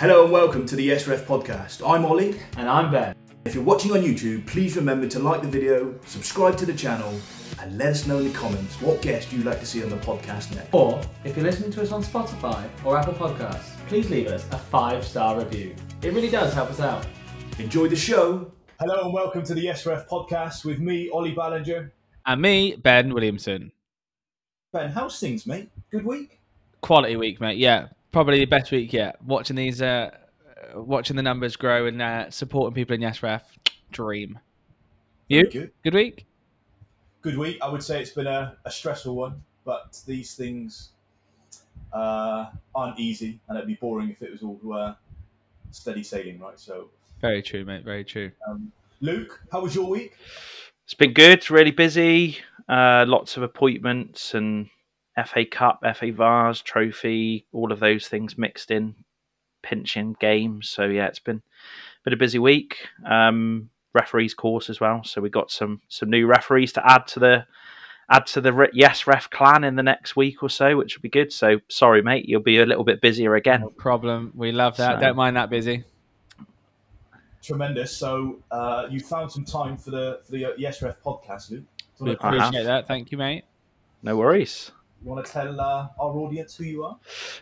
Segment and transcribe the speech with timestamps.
[0.00, 1.86] Hello and welcome to the Yes Ref podcast.
[1.86, 2.40] I'm Olly.
[2.56, 3.14] And I'm Ben.
[3.44, 7.14] If you're watching on YouTube, please remember to like the video, subscribe to the channel,
[7.60, 9.98] and let us know in the comments what guest you'd like to see on the
[9.98, 10.72] podcast next.
[10.72, 14.56] Or if you're listening to us on Spotify or Apple Podcasts, please leave us a
[14.56, 15.76] five star review.
[16.00, 17.06] It really does help us out.
[17.58, 18.50] Enjoy the show.
[18.80, 21.92] Hello and welcome to the Yes Ref podcast with me, Olly Ballinger.
[22.24, 23.70] And me, Ben Williamson.
[24.72, 25.68] Ben, how's things, mate?
[25.90, 26.40] Good week?
[26.80, 27.58] Quality week, mate.
[27.58, 29.22] Yeah, probably the best week yet.
[29.22, 30.10] Watching these, uh,
[30.74, 33.58] watching the numbers grow and uh, supporting people in Yes Ref,
[33.90, 34.38] dream.
[35.28, 35.46] You?
[35.46, 35.70] Good.
[35.84, 36.26] Good week?
[37.22, 37.58] Good week.
[37.62, 40.90] I would say it's been a, a stressful one, but these things
[41.92, 44.94] uh, aren't easy, and it'd be boring if it was all uh,
[45.70, 46.58] steady sailing, right?
[46.58, 46.88] So,
[47.20, 47.84] Very true, mate.
[47.84, 48.32] Very true.
[48.48, 50.14] um, Luke, how was your week?
[50.84, 52.38] It's been good, really busy.
[52.68, 54.68] Uh, lots of appointments and
[55.26, 58.94] FA Cup, FA Vase, trophy, all of those things mixed in,
[59.62, 60.68] pinching games.
[60.68, 61.42] So yeah, it's been
[62.04, 62.78] been a busy week.
[63.06, 65.02] Um, referees course as well.
[65.04, 67.46] So we got some some new referees to add to the
[68.10, 71.02] add to the re- Yes Ref clan in the next week or so, which will
[71.02, 71.32] be good.
[71.32, 73.60] So sorry, mate, you'll be a little bit busier again.
[73.60, 74.32] No problem.
[74.34, 74.96] We love that.
[74.96, 75.84] So- Don't mind that busy.
[77.42, 77.96] Tremendous.
[77.96, 81.64] So, uh, you found some time for the for the uh, Yes Ref podcast, Luke.
[81.98, 82.86] We I want appreciate that.
[82.86, 83.44] Thank you, mate.
[84.02, 84.72] No worries.
[85.04, 86.96] To tell uh, our audience who you are?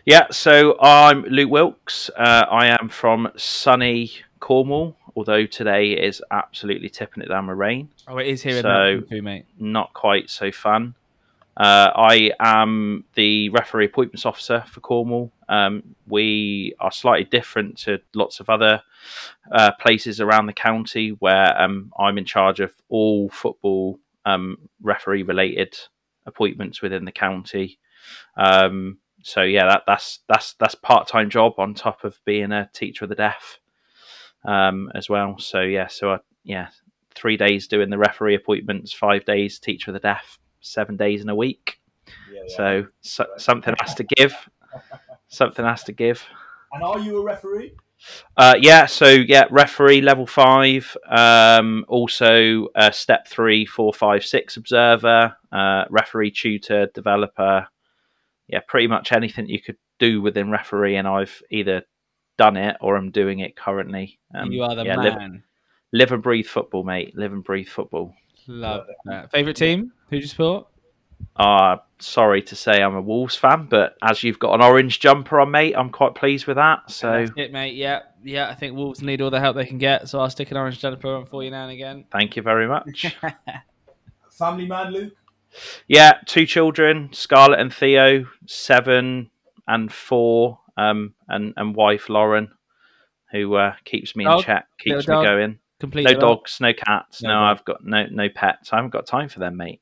[0.05, 2.09] Yeah, so I'm Luke Wilkes.
[2.17, 7.89] Uh, I am from sunny Cornwall, although today is absolutely tipping it down with rain.
[8.07, 9.45] Oh, it is here in So- Melbourne too, mate.
[9.59, 10.95] Not quite so fun.
[11.57, 15.29] Uh, I am the referee appointments officer for Cornwall.
[15.49, 18.81] Um, we are slightly different to lots of other
[19.51, 25.23] uh, places around the county where um, I'm in charge of all football um, referee
[25.23, 25.77] related
[26.29, 27.79] appointments within the county.
[28.37, 32.69] Um, so yeah, that, that's that's that's part time job on top of being a
[32.73, 33.59] teacher of the deaf
[34.45, 35.37] um, as well.
[35.37, 36.69] So yeah, so I, yeah,
[37.15, 41.29] three days doing the referee appointments, five days teacher of the deaf, seven days in
[41.29, 41.79] a week.
[42.31, 42.55] Yeah, yeah.
[42.55, 44.33] So, so something has to give.
[45.31, 46.23] Something has to give.
[46.71, 47.75] and are you a referee?
[48.37, 50.95] Uh, yeah, so yeah, referee level five.
[51.09, 57.67] Um, also, uh, step three, four, five, six observer, uh, referee tutor, developer.
[58.47, 61.83] Yeah, pretty much anything you could do within referee, and I've either
[62.37, 64.19] done it or I'm doing it currently.
[64.33, 65.43] Um, you are the yeah, Live, man.
[65.91, 67.15] live and breathe football, mate.
[67.15, 68.15] Live and breathe football.
[68.47, 69.29] Love that.
[69.31, 69.91] Favorite team?
[70.09, 70.67] Who do you support?
[71.35, 75.39] Uh, sorry to say I'm a Wolves fan, but as you've got an orange jumper
[75.39, 76.91] on, mate, I'm quite pleased with that.
[76.91, 77.75] So That's it, mate.
[77.75, 78.49] Yeah, yeah.
[78.49, 80.79] I think Wolves need all the help they can get, so I'll stick an orange
[80.79, 82.05] jumper on for you now and again.
[82.11, 83.15] thank you very much.
[84.31, 85.13] Family man, Luke?
[85.87, 89.29] yeah, two children, Scarlett and Theo, seven
[89.67, 92.49] and four, um, and and wife Lauren,
[93.31, 95.25] who uh, keeps me in check, keeps me dog?
[95.25, 95.59] going.
[95.79, 96.05] Complete.
[96.05, 96.35] No it all.
[96.35, 97.21] dogs, no cats.
[97.21, 97.43] No No.
[97.43, 98.73] I've got no no pets.
[98.73, 99.81] I haven't got time for them, mate.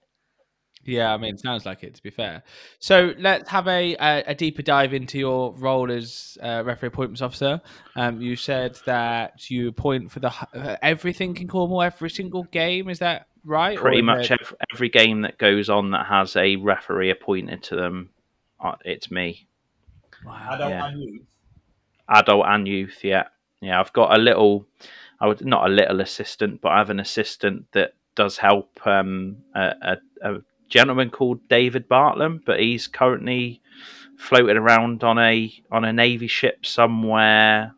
[0.87, 1.95] Yeah, I mean, it sounds like it.
[1.95, 2.43] To be fair,
[2.79, 7.21] so let's have a a, a deeper dive into your role as uh, referee appointments
[7.21, 7.61] officer.
[7.95, 12.43] Um, you said that you appoint for the h- uh, everything in Cornwall, every single
[12.45, 12.89] game.
[12.89, 13.77] Is that right?
[13.77, 17.75] Pretty much it- every, every game that goes on that has a referee appointed to
[17.75, 18.09] them,
[18.59, 19.47] uh, it's me.
[20.25, 20.51] Wow.
[20.53, 20.87] Adult Yeah.
[20.87, 21.21] and youth?
[22.09, 22.99] adult and youth.
[23.03, 23.25] Yeah,
[23.61, 23.79] yeah.
[23.79, 24.65] I've got a little,
[25.19, 28.79] I would not a little assistant, but I have an assistant that does help.
[28.87, 30.37] Um, a, a, a
[30.69, 33.61] gentleman called David Bartlam, but he's currently
[34.17, 37.73] floating around on a on a navy ship somewhere.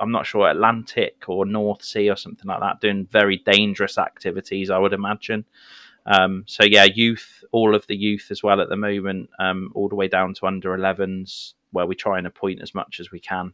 [0.00, 4.70] I'm not sure Atlantic or North Sea or something like that, doing very dangerous activities.
[4.70, 5.44] I would imagine.
[6.06, 9.88] Um, so yeah, youth, all of the youth as well at the moment, um, all
[9.88, 13.18] the way down to under 11s, where we try and appoint as much as we
[13.18, 13.52] can.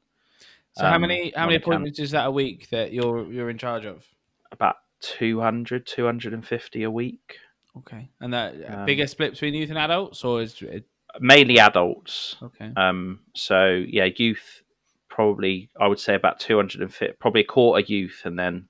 [0.77, 1.63] So how um, many how many I can.
[1.65, 4.05] appointments is that a week that you're you're in charge of?
[4.53, 7.39] About 200, 250 a week.
[7.79, 10.85] Okay, and that uh, Um, bigger split between youth and adults, or is it
[11.21, 12.37] Mainly adults.
[12.43, 12.73] okay?
[12.77, 14.63] Um, so yeah, youth
[15.09, 18.69] probably I would say about 250, probably a quarter youth, and then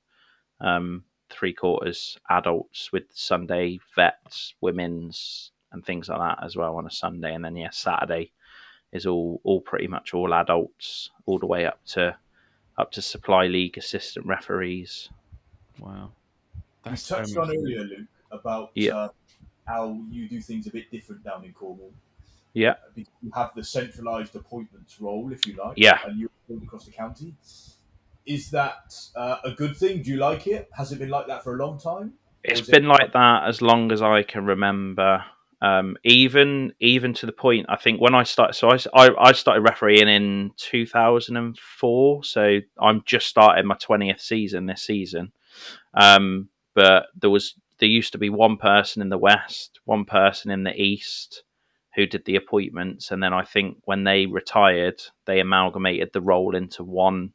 [0.60, 6.86] um, three quarters adults with Sunday vets, women's, and things like that as well on
[6.86, 8.32] a Sunday, and then yeah, Saturday
[8.92, 12.16] is all all pretty much all adults, all the way up to
[12.78, 15.10] up to supply league assistant referees.
[15.78, 16.10] Wow,
[16.84, 17.36] You touched much.
[17.36, 18.96] on earlier, Luke, about Yeah.
[18.96, 19.08] uh,
[19.66, 21.92] how you do things a bit different down in Cornwall.
[22.54, 22.74] Yeah.
[22.96, 25.74] You have the centralised appointments role, if you like.
[25.76, 25.98] Yeah.
[26.04, 27.34] And you appoint across the county.
[28.26, 30.02] Is that uh, a good thing?
[30.02, 30.68] Do you like it?
[30.76, 32.14] Has it been like that for a long time?
[32.44, 35.24] It's is it- been like that as long as I can remember.
[35.62, 39.32] Um, even even to the point, I think when I started, so I, I, I
[39.32, 45.32] started refereeing in 2004, so I'm just starting my 20th season this season.
[45.94, 50.52] Um, but there was there used to be one person in the west, one person
[50.52, 51.42] in the east
[51.96, 56.54] who did the appointments, and then I think when they retired, they amalgamated the role
[56.54, 57.32] into one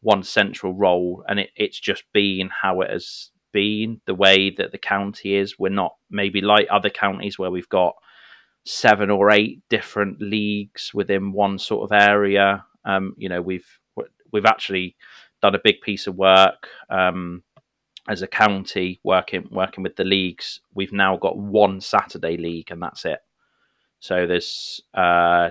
[0.00, 4.72] one central role, and it, it's just been how it has been the way that
[4.72, 5.58] the county is.
[5.58, 7.94] We're not maybe like other counties where we've got
[8.64, 12.64] seven or eight different leagues within one sort of area.
[12.86, 13.68] Um, you know, we've
[14.32, 14.96] we've actually
[15.42, 17.42] done a big piece of work um,
[18.08, 20.60] as a county working working with the leagues.
[20.74, 23.20] We've now got one Saturday league, and that's it.
[24.00, 25.50] So there's uh,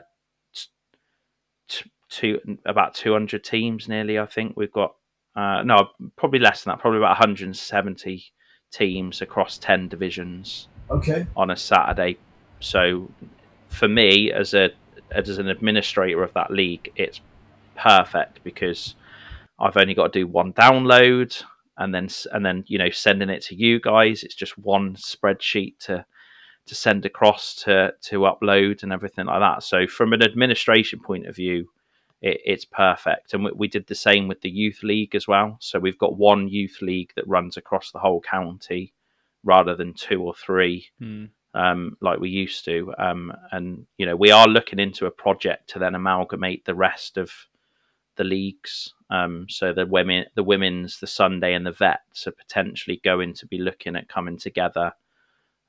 [1.68, 4.20] t- two about 200 teams nearly.
[4.20, 4.96] I think we've got
[5.36, 6.80] uh, no, probably less than that.
[6.80, 8.24] Probably about 170
[8.72, 10.68] teams across 10 divisions.
[10.92, 11.26] Okay.
[11.36, 12.18] On a Saturday,
[12.60, 13.10] so
[13.70, 14.70] for me as a
[15.12, 17.22] as an administrator of that league, it's
[17.76, 18.96] perfect because
[19.60, 21.44] I've only got to do one download
[21.78, 24.24] and then and then you know sending it to you guys.
[24.24, 26.06] It's just one spreadsheet to
[26.66, 29.64] to send across to to upload and everything like that.
[29.64, 31.70] So from an administration point of view,
[32.22, 33.34] it, it's perfect.
[33.34, 35.58] And we, we, did the same with the youth league as well.
[35.60, 38.94] So we've got one youth league that runs across the whole county
[39.44, 40.88] rather than two or three.
[41.02, 41.30] Mm.
[41.56, 45.70] Um, like we used to, um, and you know we are looking into a project
[45.72, 47.32] to then amalgamate the rest of
[48.16, 48.94] the leagues.
[49.14, 53.46] Um, so the women, the women's, the Sunday, and the vets are potentially going to
[53.46, 54.94] be looking at coming together.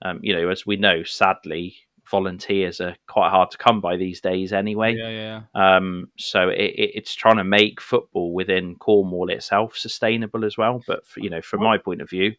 [0.01, 1.77] Um, you know, as we know, sadly,
[2.11, 4.97] volunteers are quite hard to come by these days anyway.
[4.97, 5.77] Yeah, yeah.
[5.77, 10.83] Um, so it, it, it's trying to make football within Cornwall itself sustainable as well.
[10.87, 12.33] But for, you know, from my point of view,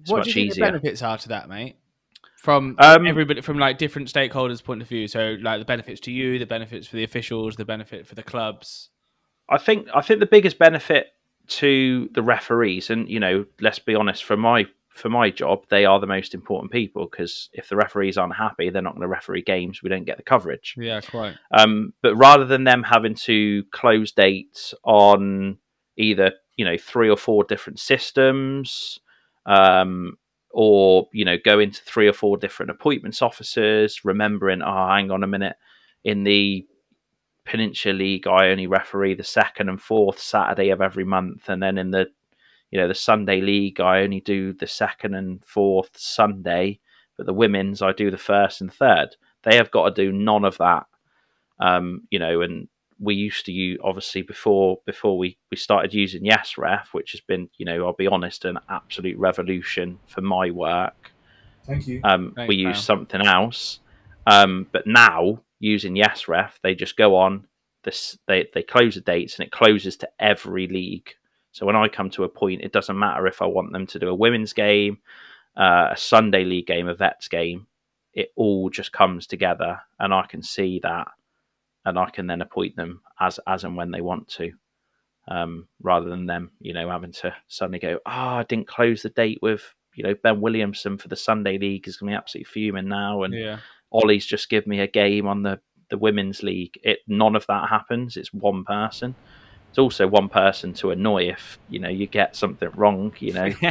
[0.00, 0.66] it's what much do you think easier.
[0.66, 1.76] the benefits are to that, mate?
[2.36, 5.08] From Um, everybody, from like different stakeholders' point of view.
[5.08, 8.22] So, like the benefits to you, the benefits for the officials, the benefit for the
[8.22, 8.90] clubs.
[9.48, 11.08] I think I think the biggest benefit
[11.48, 14.66] to the referees, and you know, let's be honest, from my
[14.96, 18.70] for my job, they are the most important people because if the referees aren't happy,
[18.70, 19.82] they're not going to referee games.
[19.82, 20.74] We don't get the coverage.
[20.78, 21.34] Yeah, quite.
[21.52, 25.58] Um, but rather than them having to close dates on
[25.96, 28.98] either you know three or four different systems,
[29.44, 30.16] um,
[30.50, 35.22] or you know go into three or four different appointments officers, remembering, oh, hang on
[35.22, 35.56] a minute,
[36.04, 36.66] in the
[37.46, 41.78] Peninsula League, I only referee the second and fourth Saturday of every month, and then
[41.78, 42.06] in the
[42.70, 46.80] you know the Sunday League, I only do the second and fourth Sunday,
[47.16, 49.16] but the women's I do the first and third.
[49.44, 50.86] They have got to do none of that,
[51.60, 52.42] um, you know.
[52.42, 57.12] And we used to use obviously before before we we started using Yes Ref, which
[57.12, 61.12] has been you know I'll be honest an absolute revolution for my work.
[61.64, 62.00] Thank you.
[62.04, 63.80] Um, Thanks, we use something else,
[64.26, 67.46] um, but now using Yes Ref, they just go on
[67.84, 68.18] this.
[68.26, 71.10] They they close the dates and it closes to every league.
[71.52, 73.98] So when I come to a point, it doesn't matter if I want them to
[73.98, 74.98] do a women's game,
[75.56, 77.66] uh, a Sunday league game, a vets game.
[78.12, 81.08] It all just comes together, and I can see that,
[81.84, 84.52] and I can then appoint them as as and when they want to,
[85.28, 89.10] um, rather than them, you know, having to suddenly go, oh, I didn't close the
[89.10, 89.62] date with,
[89.94, 93.22] you know, Ben Williamson for the Sunday league is going to be absolutely fuming now,
[93.22, 93.58] and Yeah.
[93.90, 96.78] Olly's just give me a game on the the women's league.
[96.82, 98.16] It none of that happens.
[98.16, 99.14] It's one person.
[99.70, 103.12] It's also one person to annoy if you know you get something wrong.
[103.18, 103.44] You know,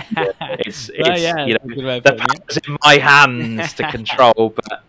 [0.59, 3.85] it's Well, it's yeah, you know good way of the power's in my hands to
[3.91, 4.53] control.
[4.55, 4.83] But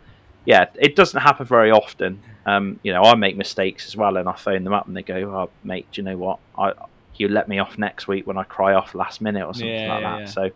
[0.45, 2.23] yeah, it doesn't happen very often.
[2.45, 5.03] Um, you know, I make mistakes as well, and I phone them up and they
[5.03, 6.39] go, "Oh, mate, do you know what?
[6.57, 6.73] I
[7.17, 9.89] you let me off next week when I cry off last minute or something Yeah,
[9.89, 10.27] like yeah, that." yeah.
[10.27, 10.51] So,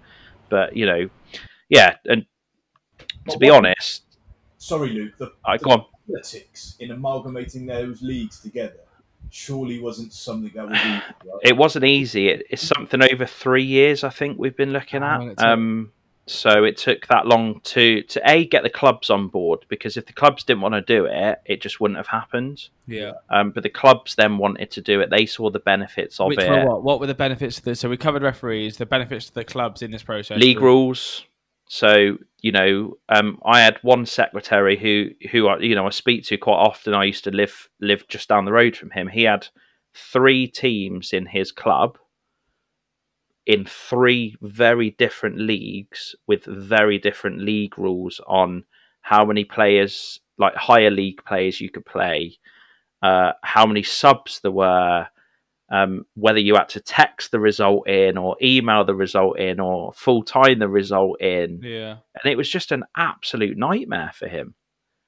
[0.50, 1.08] but you know,
[1.68, 2.26] yeah, and
[3.30, 4.02] to be honest,
[4.60, 5.14] Sorry, Luke.
[5.16, 5.86] The, I the on.
[6.06, 8.74] politics in amalgamating those leagues together
[9.30, 10.86] surely wasn't something that was easy.
[11.24, 11.40] Right?
[11.42, 12.28] It wasn't easy.
[12.28, 15.38] It, it's something over three years, I think we've been looking How long it at.
[15.38, 15.46] took?
[15.46, 15.92] Um,
[16.26, 20.06] so it took that long to to a get the clubs on board because if
[20.06, 22.68] the clubs didn't want to do it, it just wouldn't have happened.
[22.86, 23.12] Yeah.
[23.30, 25.10] Um, but the clubs then wanted to do it.
[25.10, 26.48] They saw the benefits of Which it.
[26.48, 26.82] were what?
[26.84, 27.56] What were the benefits?
[27.56, 28.76] To the, so we covered referees.
[28.76, 30.38] The benefits to the clubs in this process.
[30.38, 31.24] league rules.
[31.72, 36.24] So you know, um, I had one secretary who who I, you know I speak
[36.24, 36.94] to quite often.
[36.94, 39.06] I used to live live just down the road from him.
[39.06, 39.46] He had
[39.94, 41.96] three teams in his club
[43.46, 48.64] in three very different leagues with very different league rules on
[49.02, 52.36] how many players, like higher league players, you could play,
[53.00, 55.06] uh, how many subs there were,
[55.70, 59.92] um, whether you had to text the result in or email the result in or
[59.92, 61.60] full time the result in.
[61.62, 61.96] Yeah.
[62.22, 64.54] And it was just an absolute nightmare for him.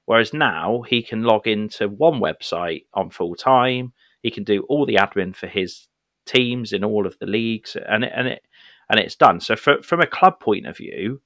[0.05, 3.93] Whereas now he can log into one website on full time.
[4.21, 5.87] He can do all the admin for his
[6.25, 8.41] teams in all of the leagues, and it, and it
[8.89, 9.39] and it's done.
[9.39, 11.21] So for, from a club point of view,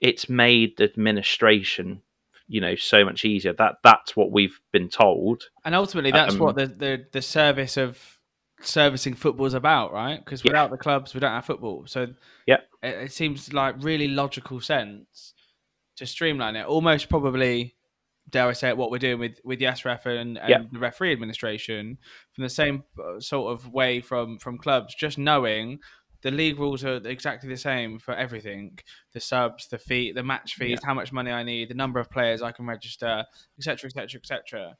[0.00, 2.02] it's made administration,
[2.48, 3.52] you know, so much easier.
[3.52, 5.44] That that's what we've been told.
[5.64, 8.15] And ultimately, that's Um, what the, the the service of
[8.60, 10.24] servicing football is about, right?
[10.24, 10.50] Because Yeah.
[10.50, 11.86] without the clubs, we don't have football.
[11.86, 12.14] So
[12.46, 12.58] Yeah.
[12.82, 15.34] it, it seems like really logical sense
[15.96, 16.66] to streamline it.
[16.66, 17.76] Almost probably,
[18.28, 20.62] dare I say it, what we're doing with with Yes Ref and, and Yeah.
[20.72, 21.98] the referee administration
[22.32, 24.94] from the same uh, sort of way from from clubs.
[24.94, 25.78] Just knowing
[26.22, 28.78] the league rules are exactly the same for everything:
[29.12, 32.10] the subs, the fee, the match fees, how much money I need, the number of
[32.10, 33.26] players I can register,
[33.58, 34.76] etc., etc., etc.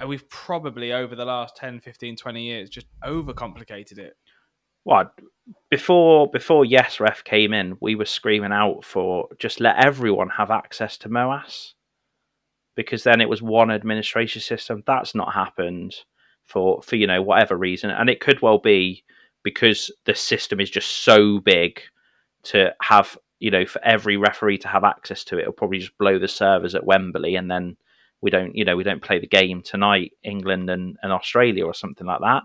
[0.00, 4.16] And we've probably over the last 10, 15, 20 years just overcomplicated it.
[4.84, 5.12] What
[5.70, 10.50] before before Yes Ref came in, we were screaming out for just let everyone have
[10.50, 11.74] access to MOAS
[12.74, 14.84] because then it was one administration system.
[14.86, 15.96] That's not happened
[16.46, 19.04] for for you know whatever reason, and it could well be
[19.42, 21.80] because the system is just so big
[22.44, 25.42] to have you know for every referee to have access to it.
[25.42, 27.76] It'll probably just blow the servers at Wembley, and then
[28.20, 31.74] we don't you know we don't play the game tonight, England and, and Australia or
[31.74, 32.42] something like that.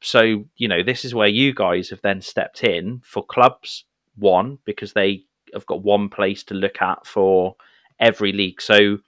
[0.00, 3.84] So you know this is where you guys have then stepped in for clubs
[4.16, 7.56] one because they have got one place to look at for
[7.98, 8.60] every league.
[8.62, 8.98] So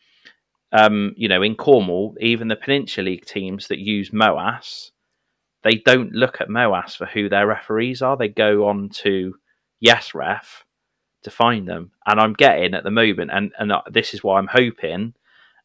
[0.73, 4.91] um you know in cornwall even the peninsula league teams that use moas
[5.63, 8.17] they don't look at moas for who their referees are.
[8.17, 9.35] They go on to
[9.81, 10.65] yes ref
[11.23, 11.93] to find them.
[12.07, 15.15] And i'm getting at the moment and and uh, this is why i'm hoping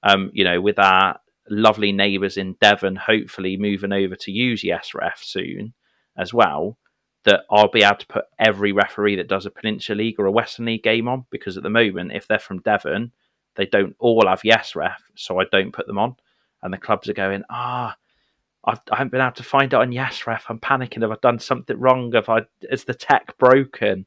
[0.03, 5.17] um you know with our lovely neighbours in Devon, hopefully moving over to use YesRef
[5.17, 5.73] soon
[6.17, 6.77] as well,
[7.23, 10.31] that I'll be able to put every referee that does a Peninsula League or a
[10.31, 11.25] Western League game on.
[11.29, 13.11] Because at the moment, if they're from Devon,
[13.55, 16.15] they don't all have YesRef, so I don't put them on.
[16.61, 17.95] And the clubs are going, ah,
[18.65, 20.41] I've, I haven't been able to find it on YesRef.
[20.49, 21.01] I'm panicking.
[21.01, 22.11] Have I done something wrong?
[22.13, 22.41] Have I?
[22.61, 24.05] Is the tech broken?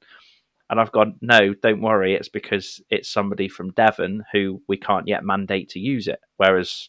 [0.70, 2.14] And I've gone, no, don't worry.
[2.14, 6.20] It's because it's somebody from Devon who we can't yet mandate to use it.
[6.36, 6.88] Whereas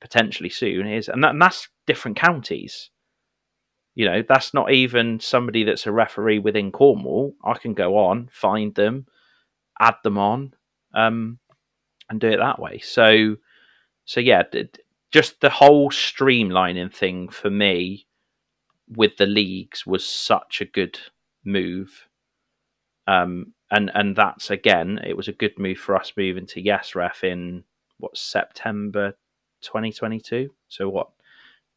[0.00, 2.90] potentially soon is, and, that, and that's different counties.
[3.94, 7.34] You know, that's not even somebody that's a referee within Cornwall.
[7.44, 9.06] I can go on, find them,
[9.80, 10.52] add them on,
[10.92, 11.38] um,
[12.10, 12.80] and do it that way.
[12.80, 13.36] So,
[14.04, 14.42] so yeah,
[15.12, 18.08] just the whole streamlining thing for me
[18.88, 20.98] with the leagues was such a good
[21.44, 22.08] move.
[23.06, 26.94] Um, and and that's again, it was a good move for us moving to Yes
[26.94, 27.64] Ref in
[27.98, 29.12] what September
[29.62, 30.50] 2022.
[30.68, 31.08] So what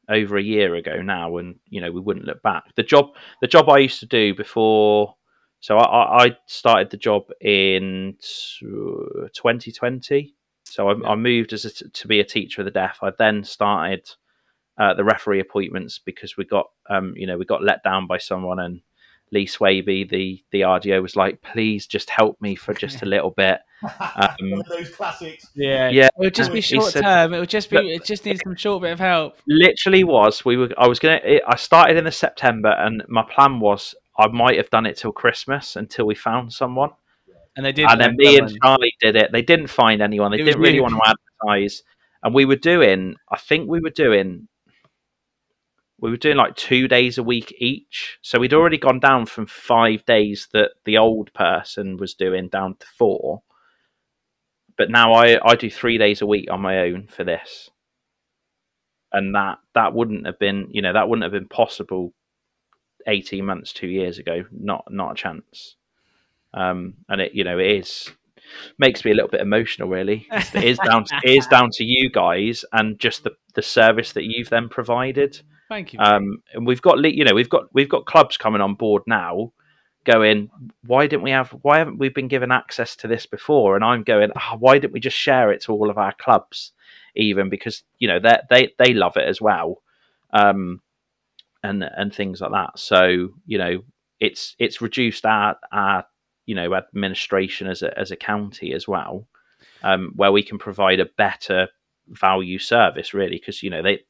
[0.09, 2.63] over a year ago now, and you know we wouldn't look back.
[2.75, 5.15] The job, the job I used to do before,
[5.59, 8.15] so I, I I started the job in
[8.59, 10.33] 2020.
[10.65, 12.99] So I, I moved as a to be a teacher of the deaf.
[13.01, 14.09] I then started
[14.77, 18.17] uh, the referee appointments because we got um you know we got let down by
[18.17, 18.81] someone and.
[19.31, 23.31] Lee Swaby, the the RDO, was like, "Please just help me for just a little
[23.31, 25.45] bit." Um, those classics.
[25.53, 27.33] Yeah, Yeah, It would just be short said- term.
[27.35, 27.77] It would just be.
[27.77, 29.37] Look- It just needs some short bit of help.
[29.47, 33.21] literally was we were i was gonna it, i started in the september and my
[33.23, 36.89] plan was i might have done it till christmas until we found someone
[37.55, 37.85] And they did.
[37.87, 40.61] and then find me and charlie did it they didn't find anyone they It didn't
[40.61, 40.81] really new.
[40.83, 41.83] want to advertise
[42.23, 44.47] and we were doing i think we were doing
[45.99, 48.19] we were doing like two days a week each.
[48.21, 52.75] So we'd already gone down from five days that the old person was doing down
[52.79, 53.41] to four.
[54.77, 57.71] But now i i do three days a week on my own for this.
[59.11, 62.13] And that that wouldn't have been you know that wouldn't have been possible
[63.07, 64.43] 18 months two years ago.
[64.51, 65.77] Not not a chance.
[66.53, 68.11] Um and it you know it is
[68.77, 70.27] makes me a little bit emotional really.
[70.31, 74.25] It's- down to, it is down to you guys and just the the service that
[74.25, 75.99] you've then provided Thank you.
[75.99, 79.51] um and we've got you know we've got we've got clubs coming on board now
[80.05, 80.49] going
[80.85, 83.75] why didn't we have why haven't we been given access to this before?
[83.75, 86.71] And i'm going oh, why didn't we just share it to all of our clubs
[87.15, 87.49] even?
[87.49, 89.83] Because you know they they they love it as well
[90.31, 90.81] um
[91.63, 92.79] and and things like that.
[92.79, 93.83] So you know
[94.19, 96.05] it's it's reduced our our
[96.45, 99.27] you know administration as a as a county as well
[99.83, 101.67] um where we can provide a better
[102.07, 104.03] value service really because you know they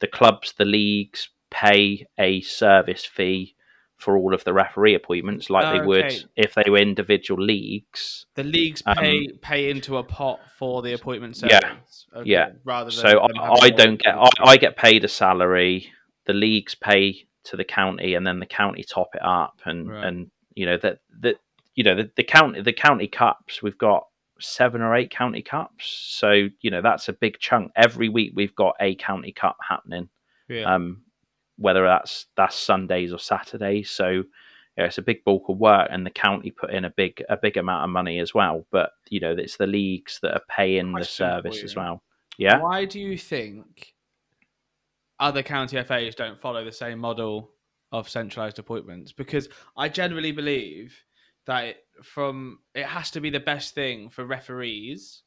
[0.00, 3.54] the clubs the leagues pay a service fee
[3.96, 5.86] for all of the referee appointments like they Okay.
[5.86, 10.82] would if they were individual leagues the leagues um, pay pay into a pot for
[10.82, 11.76] the appointment Yeah.
[12.14, 12.50] Okay, yeah.
[12.64, 14.28] Rather so I, I don't get I.
[14.44, 15.90] I get paid a salary
[16.26, 20.04] the leagues pay to the county, and then the county top it up, and Right.
[20.04, 21.36] and you know that that
[21.74, 24.06] you know the, the county the county cups we've got
[24.40, 27.72] seven or eight county cups, so you know that's a big chunk.
[27.76, 30.08] Every week we've got a county cup happening
[30.48, 30.74] Yeah.
[30.74, 31.02] um,
[31.58, 33.90] whether that's that's Sundays or Saturdays.
[33.90, 34.24] So
[34.76, 37.36] yeah, it's a big bulk of work, and the county put in a big a
[37.36, 38.66] big amount of money as well.
[38.70, 42.02] But you know, it's the leagues that are paying the service as well.
[42.38, 43.94] Yeah, Why do you think
[45.18, 47.50] other county FAs don't follow the same model
[47.92, 49.12] of centralised appointments?
[49.12, 50.94] Because I generally believe
[51.46, 55.22] that it, from it has to be the best thing for referees.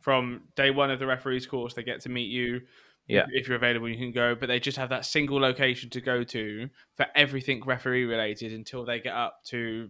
[0.00, 2.60] From day one of the referees course, they get to meet you.
[3.06, 3.24] Yeah.
[3.30, 6.24] If you're available, you can go, but they just have that single location to go
[6.24, 9.88] to for everything referee related until they get up to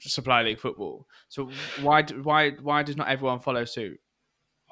[0.00, 1.06] supply league football.
[1.28, 1.50] So
[1.80, 4.00] why why why does not everyone follow suit?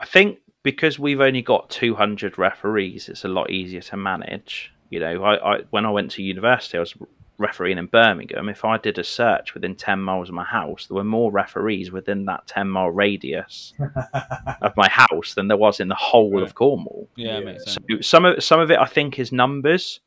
[0.01, 4.73] I think because we've only got 200 referees, it's a lot easier to manage.
[4.91, 6.95] You know, I, I when I went to university, I was
[7.43, 8.49] refereeing in Birmingham.
[8.49, 11.93] If I did a search within 10 miles of my house, there were more referees
[11.93, 13.75] within that 10 mile radius
[14.63, 16.43] of my house than there was in the whole Right.
[16.43, 17.09] of Cornwall.
[17.17, 17.45] Yeah, Yeah.
[17.45, 17.79] makes sense.
[17.91, 20.01] So some of some of it I think is numbers,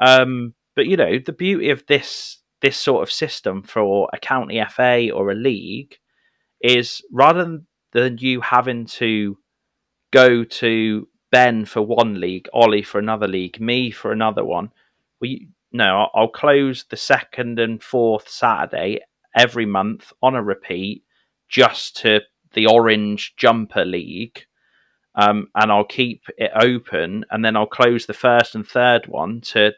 [0.00, 4.60] um, but you know the beauty of this this sort of system for a county
[4.70, 5.98] FA or a league
[6.60, 9.38] is rather than, than you having to
[10.10, 14.72] go to Ben for one league, Olly for another league, me for another one.
[15.20, 19.00] We no, I'll- I'll close the second and fourth Saturday
[19.36, 21.04] every month on a repeat
[21.48, 22.20] just to
[22.54, 24.44] the Orange Jumper League
[25.14, 29.40] um, and I'll keep it open, and then I'll close the first and third one
[29.52, 29.72] to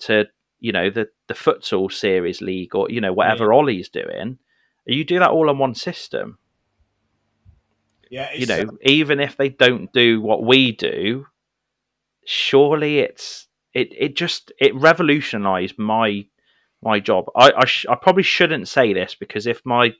[0.00, 0.24] to
[0.58, 4.38] you know the the futsal series league or you know whatever Olly's doing.
[4.86, 6.38] You do that all on one system.
[8.10, 11.26] yeah, You know, even if they don't do what we do,
[12.24, 16.26] surely it's it it just it revolutionised my
[16.82, 17.26] my job.
[17.36, 19.92] I I, sh- I probably shouldn't say this because if my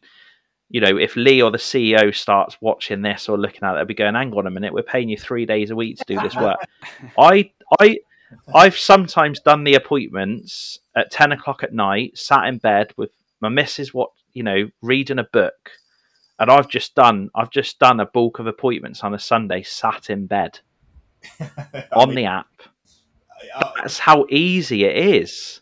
[0.70, 3.84] you know, if Lee or the CEO starts watching this or looking at it, they'll
[3.84, 6.20] be going, "Hang on a minute, we're paying you three days a week to do
[6.20, 6.58] this work."
[7.18, 7.50] I,
[7.80, 7.98] I,
[8.54, 13.48] I've sometimes done the appointments at ten o'clock at night, sat in bed with my
[13.48, 15.72] missus, what you know, reading a book,
[16.38, 20.08] and I've just done, I've just done a bulk of appointments on a Sunday, sat
[20.08, 20.60] in bed
[21.92, 22.46] on the app.
[23.76, 25.60] That's how easy it is.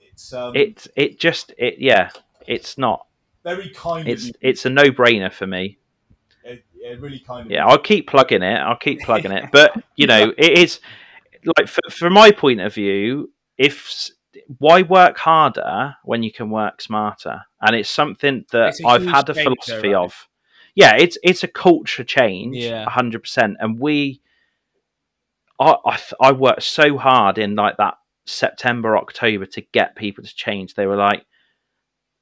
[0.00, 2.10] it's um, It, it just, it, yeah,
[2.46, 3.06] it's not.
[3.44, 4.34] very kind It's, of you.
[4.40, 5.78] it's a no-brainer for me.
[6.44, 8.56] It, it really kind of Yeah, I'll keep plugging it.
[8.58, 9.46] I'll keep plugging it.
[9.52, 10.80] But you know, it is
[11.58, 14.10] like for, from my point of view, if
[14.58, 17.42] why work harder when you can work smarter?
[17.60, 19.96] And it's something that It's a I've had a change, though, philosophy right?
[20.04, 20.28] of.
[20.74, 22.88] Yeah, it's it's a culture change, Yeah.
[22.88, 23.56] hundred percent.
[23.60, 24.20] And we,
[25.60, 27.94] I I, I worked so hard in like that
[28.26, 30.74] September October to get people to change.
[30.74, 31.24] They were like,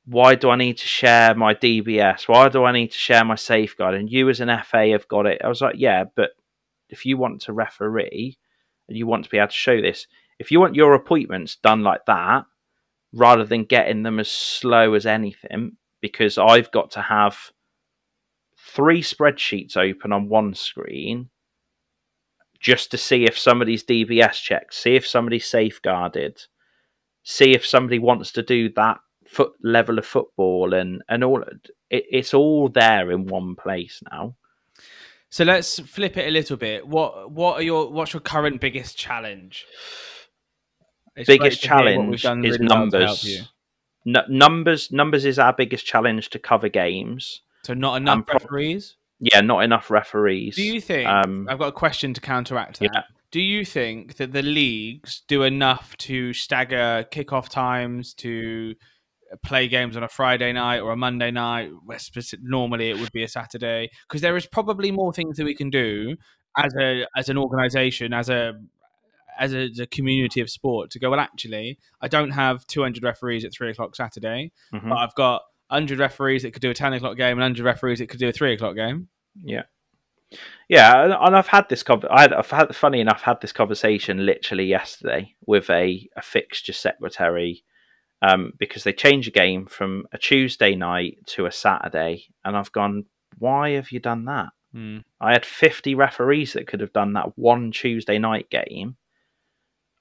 [0.04, 2.28] why do I need to share my DBS?
[2.28, 3.94] Why do I need to share my safeguard?
[3.94, 5.40] And you as an FA have got it.
[5.44, 6.30] I was like, yeah, but
[6.88, 8.38] if you want to referee
[8.88, 10.06] and you want to be able to show this,
[10.38, 12.44] if you want your appointments done like that,
[13.12, 17.52] rather than getting them as slow as anything, because I've got to have
[18.56, 21.28] three spreadsheets open on one screen
[22.60, 26.42] just to see if somebody's DBS checked, see if somebody's safeguarded,
[27.22, 31.42] see if somebody wants to do that foot level of football and and all
[31.90, 34.34] it, it's all there in one place now.
[35.30, 36.86] So let's flip it a little bit.
[36.86, 39.66] What what are your what's your current biggest challenge?
[41.16, 43.48] It's biggest great to hear what we've challenge is really well to help numbers.
[44.06, 47.42] N- numbers numbers is our biggest challenge to cover games.
[47.64, 48.96] So not enough prob- referees.
[49.20, 50.56] Yeah, not enough referees.
[50.56, 51.08] Do you think?
[51.08, 52.90] Um, I've got a question to counteract that.
[52.94, 53.02] yeah.
[53.30, 58.74] Do you think that the leagues do enough to stagger kickoff times to
[59.44, 61.70] play games on a Friday night or a Monday night?
[61.84, 65.44] Where speci- normally it would be a Saturday, because there is probably more things that
[65.44, 66.16] we can do
[66.56, 68.54] as a as an organisation, as a
[69.38, 71.10] as a, as a community of sport to go.
[71.10, 74.88] Well, actually, I don't have 200 referees at three o'clock Saturday, mhm.
[74.88, 77.98] but I've got 100 referees that could do a 10 o'clock game and 100 referees
[77.98, 79.08] that could do a three o'clock game.
[79.42, 79.62] Yeah,
[80.68, 81.82] yeah, and- I've had this.
[81.82, 86.22] Con- I had, I've had, funny enough, had this conversation literally yesterday with a, a
[86.22, 87.64] fixture secretary
[88.20, 92.72] um, because they changed a game from a Tuesday night to a Saturday, and I've
[92.72, 93.06] gone,
[93.38, 94.48] why have you done that?
[94.72, 94.98] Hmm.
[95.20, 98.96] I had 50 referees that could have done that one Tuesday night game.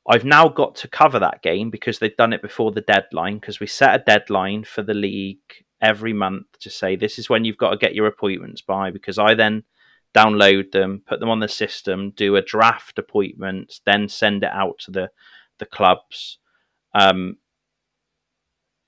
[0.10, 3.60] I've now got to cover that game because they've done it before the deadline because
[3.60, 7.58] we set a deadline for the league every month to say this is when you've
[7.58, 9.64] got to get your appointments by because I then
[10.16, 14.80] download them, put them on the system, do a draft appointment, then send it out
[14.80, 15.12] to the
[15.60, 16.38] the clubs.
[16.94, 17.38] Um,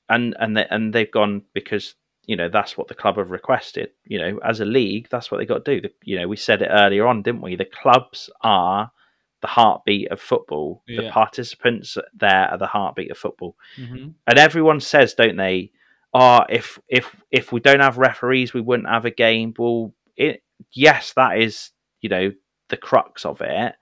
[0.07, 3.89] and and they, and they've gone because you know that's what the club have requested.
[4.05, 5.81] You know, as a league, that's what they got to do.
[5.81, 7.55] The, you know, we said it earlier on, didn't we?
[7.55, 8.91] The clubs are
[9.41, 10.83] the heartbeat of football.
[10.87, 14.09] The participants there are the heartbeat of football Mm-hmm.
[14.27, 15.71] and everyone says, don't they?
[16.13, 19.53] Oh, if if if we don't have referees, we wouldn't have a game.
[19.57, 21.71] Well, it yes, that is
[22.01, 22.31] you know
[22.69, 23.75] the crux of it.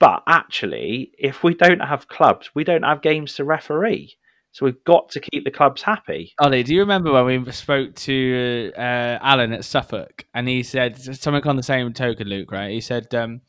[0.00, 4.16] But actually, if we don't have clubs, we don't have games to referee.
[4.52, 6.32] So we've got to keep the clubs happy.
[6.38, 10.96] Olly, do you remember when we spoke to uh, Alan at Suffolk and he said
[10.96, 12.70] something on the same token, Luke, right?
[12.70, 13.40] He said um,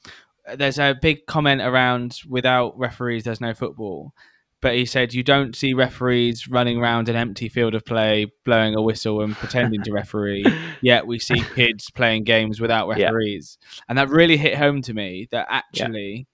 [0.53, 4.13] there's a big comment around without referees, there's no football.
[4.61, 8.73] But he said you don't see referees running around an empty field of play, blowing
[8.73, 10.45] a whistle and pretending to referee.
[10.81, 13.05] Yet we see kids playing games without Yeah.
[13.07, 15.27] referees, and that really hit home to me.
[15.31, 16.27] That actually,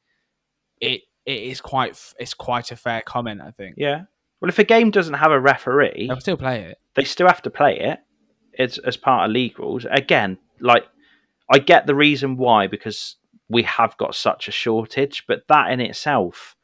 [0.80, 3.42] it it is quite it's quite a fair comment.
[3.42, 4.04] I think Yeah.
[4.40, 6.78] Well, if a game doesn't have a referee, they'll still play it.
[6.96, 8.00] they still have to play it.
[8.54, 9.86] It's as part of league rules.
[9.90, 10.86] Again, like
[11.52, 13.18] I get the reason why because
[13.52, 16.56] we have got such a shortage, but that in itself,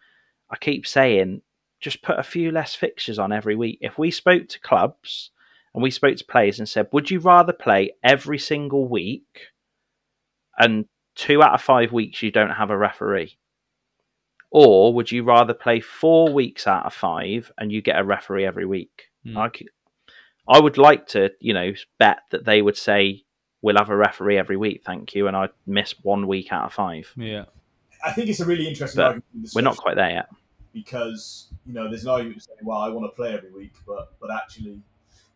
[0.50, 1.42] I keep saying,
[1.80, 3.80] just put a few less fixtures on every week.
[3.82, 5.32] If we spoke to clubs
[5.74, 9.52] and we spoke to players and said, would you rather play every single week
[10.58, 13.38] and two out of five weeks you don't have a referee?
[14.50, 18.46] Or would you rather play four weeks out of five and you get a referee
[18.46, 19.10] every week?
[19.24, 19.38] Hmm.
[19.38, 19.52] I,
[20.48, 23.26] I would like to, you know, bet that they would say
[23.68, 26.74] we'll have a referee every week, thank you, and I'd miss one week out of
[26.74, 27.12] five.
[27.18, 27.44] Yeah.
[28.02, 29.52] I think it's a really interesting But argument.
[29.54, 30.30] We're not quite there yet.
[30.72, 34.14] because you know there's an argument saying, well, I want to play every week, but
[34.22, 34.80] but actually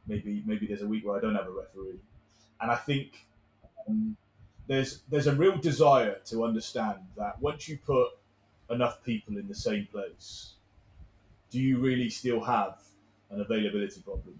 [0.08, 2.00] maybe maybe there's a week where I don't have a referee,
[2.62, 3.28] and I think
[3.90, 4.16] um,
[4.66, 8.12] there's there's a real desire to understand that once you put
[8.70, 10.54] enough people in the same place,
[11.50, 12.76] do you really still have
[13.30, 14.40] an availability problem?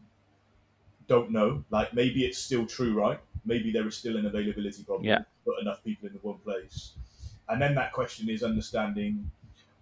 [1.08, 1.66] Don't know.
[1.72, 3.20] Like maybe it's still true, right?
[3.46, 5.06] Maybe there is still an availability problem.
[5.06, 5.24] Yeah.
[5.46, 6.94] Put enough people in the one place,
[7.50, 9.30] and then that question is understanding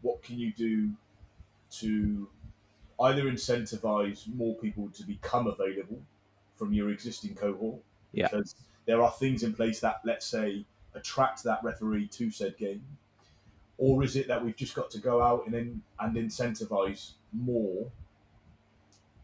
[0.02, 0.91] what can you do
[1.72, 2.28] to
[3.02, 6.02] either incentivize more people to become available
[6.56, 8.28] from your existing cohort Yeah.
[8.28, 12.84] because there are things in place that let's say attract that referee to said game
[13.78, 17.89] or is it that we've just got to go out and in, and incentivize more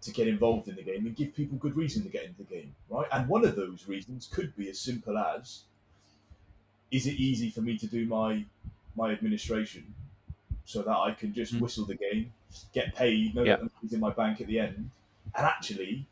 [0.05, 2.43] to get involved in the game and give people good reason to get into the
[2.55, 5.63] game right and one of those reasons could be as simple as
[6.91, 8.45] is it easy for me to do my
[8.95, 9.93] my administration
[10.63, 11.59] so that I can just Mm.
[11.61, 12.33] whistle the game,
[12.73, 13.57] get paid, know Yeah.
[13.57, 14.89] that the money's in my bank at the end,
[15.35, 16.05] and actually,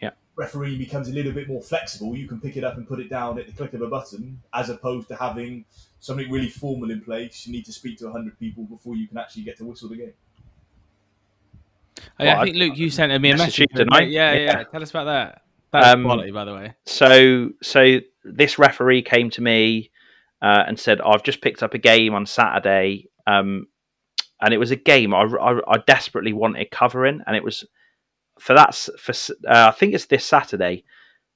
[0.00, 0.12] Yeah.
[0.36, 2.16] refereeing becomes a little bit more flexible.
[2.16, 4.40] You can pick it up and put it down at the click of a button,
[4.54, 5.64] as opposed to having
[6.00, 7.46] something really formal in place.
[7.46, 9.96] You need to speak to hundred people before you can actually get to whistle the
[9.96, 10.14] game.
[12.20, 14.08] Oh, Well, I think Luke, you sent me a message tonight.
[14.10, 14.62] Yeah, yeah, Yeah.
[14.64, 15.42] Tell us about that.
[15.72, 16.74] That's Um, quality, by the way.
[16.84, 19.90] So, so this referee came to me
[20.42, 23.66] uh, and said, "I've just picked up a game on Saturday, um,
[24.40, 27.64] and it was a game I, I, I desperately wanted covering, and it was
[28.38, 29.12] for that s- for
[29.48, 30.84] uh, I think it's this Saturday.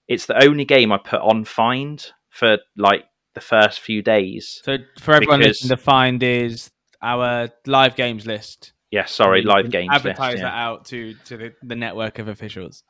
[0.09, 4.61] It's the only game I put on find for like the first few days.
[4.65, 8.73] So for everyone because- listening, the find is our live games list.
[8.91, 9.91] Yeah, sorry, You live games.
[9.93, 10.51] Advertise list, yeah.
[10.51, 12.85] that out to to the, the network of officials.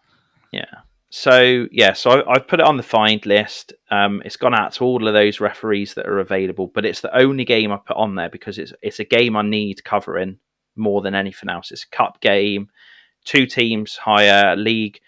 [0.52, 0.64] Yeah.
[1.08, 3.72] So yeah, so I, I've put it on the find list.
[3.90, 7.16] Um, it's gone out to all of those referees that are available, but it's the
[7.16, 10.38] only game I put on there because it's it's a game I need covering
[10.74, 11.70] more than anything else.
[11.70, 12.68] It's a cup game,
[13.24, 15.00] two teams higher league.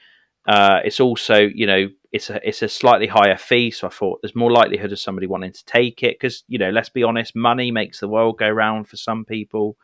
[0.47, 4.23] Uh, it's also you know it's a it's a slightly higher fee, so I thought
[4.23, 7.35] there's more likelihood of somebody wanting to take it because you know let's be honest,
[7.35, 9.77] money makes the world go round for some people.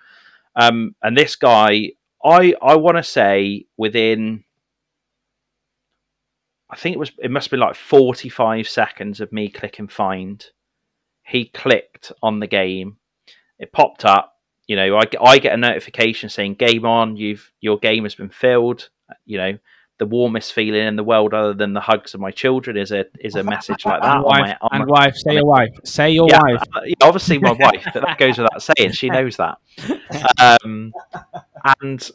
[0.56, 1.92] Um, and this guy,
[2.24, 4.44] I I want to say within
[6.74, 10.44] I think it was it must be like 45 seconds of me clicking find.
[11.22, 12.96] He clicked on the game.
[13.60, 14.32] It popped up.
[14.66, 17.16] You know, I, I get a notification saying game on.
[17.16, 18.88] You've your game has been filled.
[19.24, 19.58] You know,
[19.98, 23.04] the warmest feeling in the world other than the hugs of my children is a
[23.20, 24.16] is a message like that.
[24.16, 26.62] and wife, my- and my- wife, say your wife, say your yeah, wife.
[26.74, 28.92] uh, yeah, obviously my wife, but that goes without saying.
[28.92, 29.58] She knows that.
[30.40, 30.92] Um,
[31.80, 32.10] and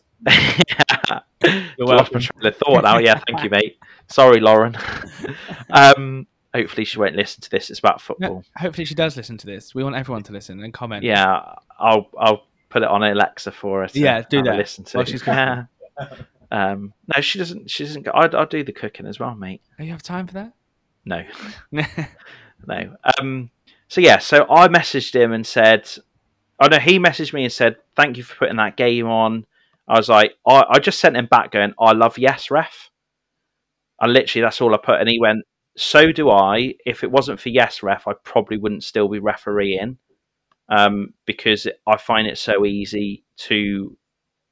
[1.77, 2.13] You're lost welcome.
[2.13, 2.97] my train of thought now.
[2.97, 3.77] Yeah, thank you, mate.
[4.07, 4.75] Sorry, Lauren.
[5.69, 7.69] um, hopefully she won't listen to this.
[7.69, 8.43] It's about football.
[8.57, 9.73] Hopefully, she does listen to this.
[9.73, 11.03] We want everyone to listen and comment.
[11.03, 13.87] Yeah, I'll I'll put it on Alexa for her.
[13.87, 14.97] To Yeah, do that Listen to.
[14.97, 15.65] while she's yeah.
[16.51, 17.69] Um, no, she doesn't.
[17.69, 18.03] She doesn't.
[18.03, 19.62] go- I'll, I'll do the cooking as well, mate.
[19.79, 20.53] Oh, you have time for that?
[21.05, 21.23] No,
[22.67, 22.95] no.
[23.19, 23.51] Um,
[23.88, 25.89] so yeah, so I messaged him and said,
[26.59, 29.45] "Oh no," he messaged me and said, "Thank you for putting that game on."
[29.88, 32.89] I was like, I, I just sent him back going, "I love yes, ref."
[34.01, 34.99] And literally, that's all I put.
[34.99, 35.45] And he went,
[35.77, 36.75] "So do I.
[36.85, 39.97] If it wasn't for yes, ref, I probably wouldn't still be refereeing,
[40.69, 43.95] um, because I find it so easy to."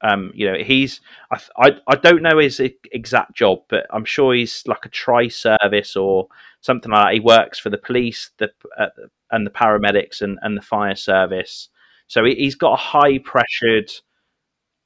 [0.02, 1.00] Um, you know, he's
[1.32, 2.60] I, I I don't know his
[2.92, 6.28] exact job, but I'm sure he's like a tri service or
[6.60, 7.14] something like that.
[7.14, 8.86] He works for the police, the uh,
[9.30, 11.68] and the paramedics and, and the fire service.
[12.06, 13.90] So he, he's got a high pressured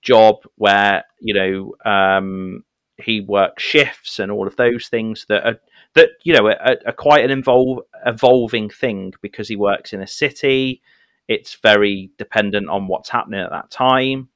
[0.02, 2.64] job where you know um,
[2.98, 5.60] he works shifts and all of those things that are
[5.94, 10.06] that you know are, are quite an involve, evolving thing because he works in a
[10.06, 10.82] city.
[11.28, 14.28] It's very dependent on what's happening at that time.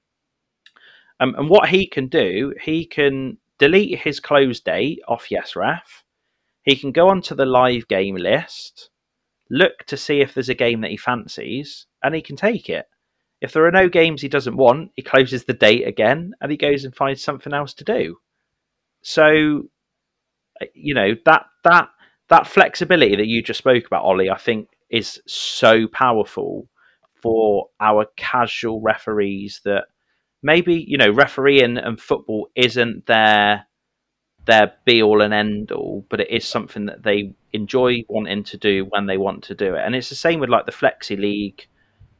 [1.20, 6.02] Um, and what he can do, he can delete his close date off YesRef.
[6.62, 8.90] He can go onto the live game list,
[9.50, 12.86] look to see if there's a game that he fancies, and he can take it.
[13.40, 16.56] If there are no games he doesn't want, he closes the date again and he
[16.56, 18.16] goes and finds something else to do.
[19.02, 19.68] So,
[20.74, 21.88] you know that that
[22.28, 26.68] that flexibility that you just spoke about, Olly, I think is so powerful
[27.22, 29.84] for our casual referees that
[30.52, 33.66] maybe you know refereeing and football isn't their
[34.46, 38.56] their be all and end all, but it is something that they enjoy wanting to
[38.56, 39.82] do when they want to do it.
[39.84, 41.66] And it's the same with like the Flexi League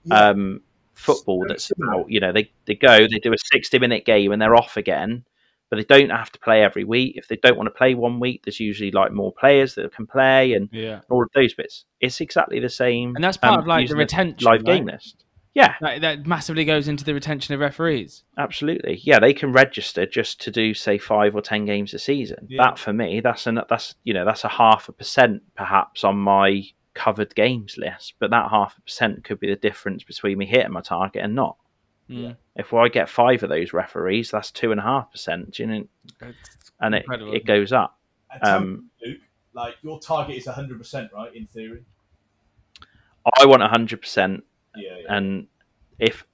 [0.04, 0.30] Yeah.
[0.30, 0.60] um,
[0.94, 1.94] football Very that's similar.
[2.00, 4.76] about, you know, they, they go, they do a 60 minute game and they're off
[4.76, 5.24] again,
[5.70, 7.16] but they don't have to play every week.
[7.16, 10.08] If they don't want to play one week, there's usually like more players that can
[10.08, 11.02] play and Yeah.
[11.08, 11.84] all of those bits.
[12.00, 13.14] It's exactly the same.
[13.14, 14.44] And that's part um, of like the retention.
[14.44, 14.78] live right?
[14.78, 15.22] game list.
[15.56, 18.24] Yeah, Like, that massively goes into the retention of referees.
[18.36, 19.00] absolutely.
[19.02, 22.46] Yeah, they can register just to do say five or ten games a season.
[22.48, 22.62] Yeah.
[22.62, 26.18] That for me, that's an that's you know that's a half a percent perhaps on
[26.18, 30.44] my covered games list, but that half a percent could be the difference between me
[30.46, 31.56] hitting my target and not.
[32.10, 32.36] Mm.
[32.54, 35.58] If I get five of those referees, that's two and a half percent.
[35.58, 35.84] You know?
[36.22, 37.98] It's And it, incredible, it isn't goes up.
[38.30, 39.18] And tell Um, Luke,
[39.54, 41.34] like your target is 100%, right?
[41.34, 41.84] In theory.
[43.40, 44.44] I want hundred percent,
[44.76, 44.96] Yeah.
[45.00, 45.16] yeah.
[45.16, 45.46] and
[45.98, 46.24] if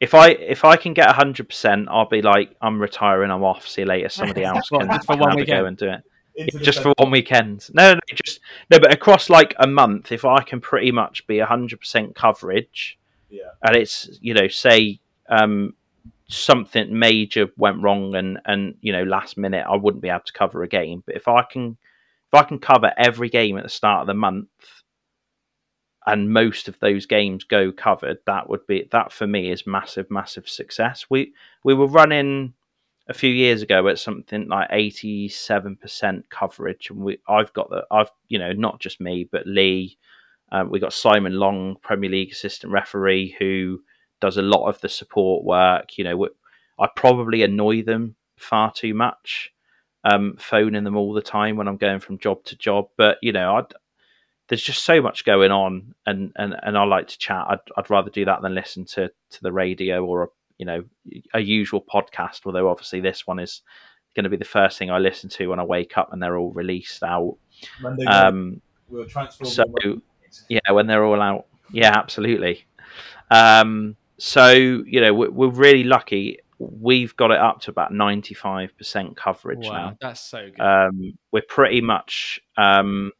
[0.00, 3.30] if I if I can get hundred percent, I'll be like, I'm retiring.
[3.30, 3.66] I'm off.
[3.66, 4.08] See you later.
[4.08, 5.60] Somebody else can, for one have a weekend?
[5.60, 6.52] go and do it.
[6.52, 7.68] The just for one weekend.
[7.72, 8.78] No, no, just no.
[8.80, 12.98] But across like a month, if I can pretty much be hundred percent coverage,
[13.30, 13.50] Yeah.
[13.62, 15.74] and it's you know say um,
[16.28, 20.32] something major went wrong and and you know last minute I wouldn't be able to
[20.32, 21.02] cover a game.
[21.06, 21.76] But if I can
[22.32, 24.48] if I can cover every game at the start of the month,
[26.06, 30.10] and most of those games go covered, that would be that for me is massive,
[30.10, 31.06] massive success.
[31.08, 32.54] We we were running
[33.08, 38.10] a few years ago at something like 87% coverage and we I've got the I've
[38.28, 39.98] you know not just me but Lee
[40.52, 43.80] um, we got Simon Long Premier League assistant referee who
[44.20, 46.28] does a lot of the support work you know
[46.78, 49.52] I probably annoy them far too much
[50.04, 53.32] um, phoning them all the time when I'm going from job to job but you
[53.32, 53.74] know I'd
[54.48, 57.90] there's just so much going on and and, and I like to chat I'd, I'd
[57.90, 60.26] rather do that than listen to to the radio or a
[60.58, 60.84] you know
[61.32, 63.62] a usual podcast although obviously this one is
[64.14, 66.36] going to be the first thing I listen to when I wake up and they're
[66.36, 67.36] all released out
[67.80, 69.50] Monday um we'll transform.
[69.50, 70.02] so them.
[70.48, 72.64] yeah when they're all out yeah absolutely
[73.30, 79.16] um so you know we're, we're really lucky we've got it up to about 95%
[79.16, 80.60] coverage Wow, now that's so good.
[80.60, 83.10] um, we're pretty much um,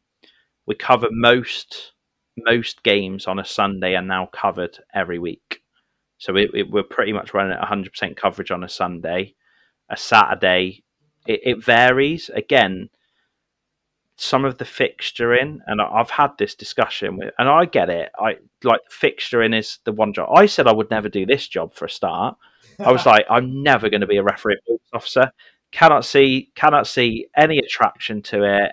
[0.65, 1.93] we cover most
[2.37, 5.61] most games on a Sunday are now covered every week.
[6.17, 9.35] So it, it, we're pretty much running at 100% coverage on a Sunday.
[9.89, 10.83] A Saturday,
[11.27, 12.29] it, it varies.
[12.33, 12.89] Again,
[14.17, 18.11] some of the fixturing, and I- I've had this discussion with, and I get it.
[18.17, 20.29] I like fixturing is the one job.
[20.33, 22.37] I said I would never do this job for a start.
[22.79, 24.57] I was like, I'm never going to be a referee
[24.93, 25.31] officer.
[25.71, 28.71] Cannot see, cannot see any attraction to it.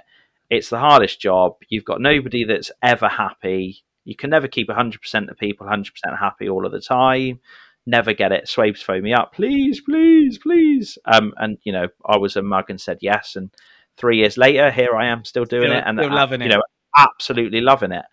[0.54, 1.54] It's the hardest job.
[1.70, 3.82] You've got nobody that's ever happy.
[4.04, 5.88] You can never keep 100% of people 100%
[6.18, 7.40] happy all of the time.
[7.86, 8.48] Never get it.
[8.48, 10.98] Swabe's phone me up, please, please, please.
[11.06, 13.34] Um, and you know, I was a mug and said yes.
[13.34, 13.48] And
[13.96, 16.50] three years later, here I am still doing Still- it and still loving you it.
[16.50, 16.62] know,
[16.98, 18.04] absolutely loving it.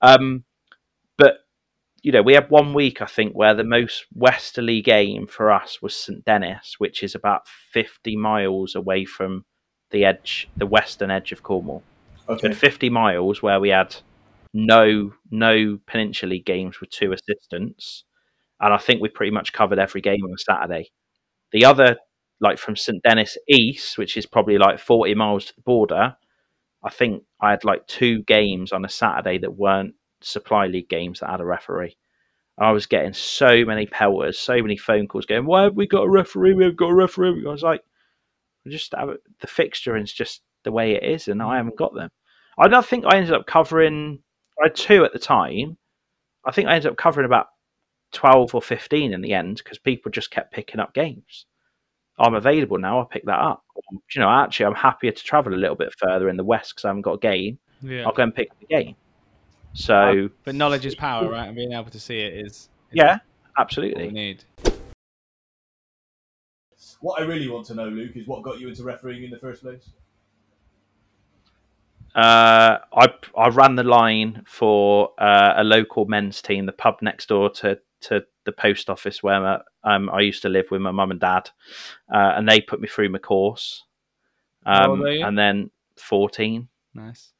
[0.00, 0.44] Um,
[1.18, 1.40] but
[2.02, 5.82] you know, we had one week I think where the most westerly game for us
[5.82, 9.44] was St Dennis, which is about fifty miles away from
[9.92, 11.82] the edge, the western edge of Cornwall.
[12.28, 12.48] Okay.
[12.48, 13.94] had fifty miles where we had
[14.54, 18.04] no no peninsula games with two assistants,
[18.60, 20.90] and I think we pretty much covered every game on a Saturday.
[21.52, 21.96] The other,
[22.40, 26.16] like from St Dennis East, which is probably like forty miles to the border,
[26.84, 31.20] I think I had like two games on a Saturday that weren't supply league games
[31.20, 31.96] that had a referee.
[32.58, 36.04] I was getting so many pelters, so many phone calls going, "Why have we got
[36.04, 36.54] a referee?
[36.54, 37.82] We have got a referee." I was like,
[38.68, 41.56] "Just have the fixture is just the way it is, and I mm.
[41.56, 42.10] haven't got them."
[42.58, 44.22] I don't think I ended up covering.
[44.60, 45.78] I had two at the time.
[46.44, 47.46] I think I ended up covering about
[48.12, 51.46] twelve or fifteen in the end because people just kept picking up games.
[52.18, 52.98] I'm available now.
[52.98, 53.64] I'll pick that up.
[54.14, 56.84] You know, actually, I'm happier to travel a little bit further in the west because
[56.84, 57.58] I haven't got a game.
[57.80, 58.04] Yeah.
[58.04, 58.96] I'll go and pick the game.
[59.74, 61.46] So But knowledge is power, right?
[61.46, 63.22] And being able to see it is, is yeah, what
[63.56, 64.10] we absolutely.
[64.10, 64.44] need.
[67.02, 69.38] What I really want to know, Luke, is what got you into refereeing in the
[69.38, 69.90] first place.
[72.14, 77.28] Uh, I I ran the line for uh, a local men's team, the pub next
[77.28, 80.92] door to to the post office where my, um, I used to live with my
[80.92, 81.50] mum and dad,
[82.12, 83.84] uh, and they put me through my course.
[84.64, 87.32] Um, were and then fourteen, Nice.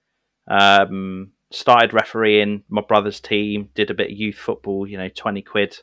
[0.48, 3.68] um, started refereeing my brother's team.
[3.74, 5.78] Did a bit of youth football, you know, twenty quid,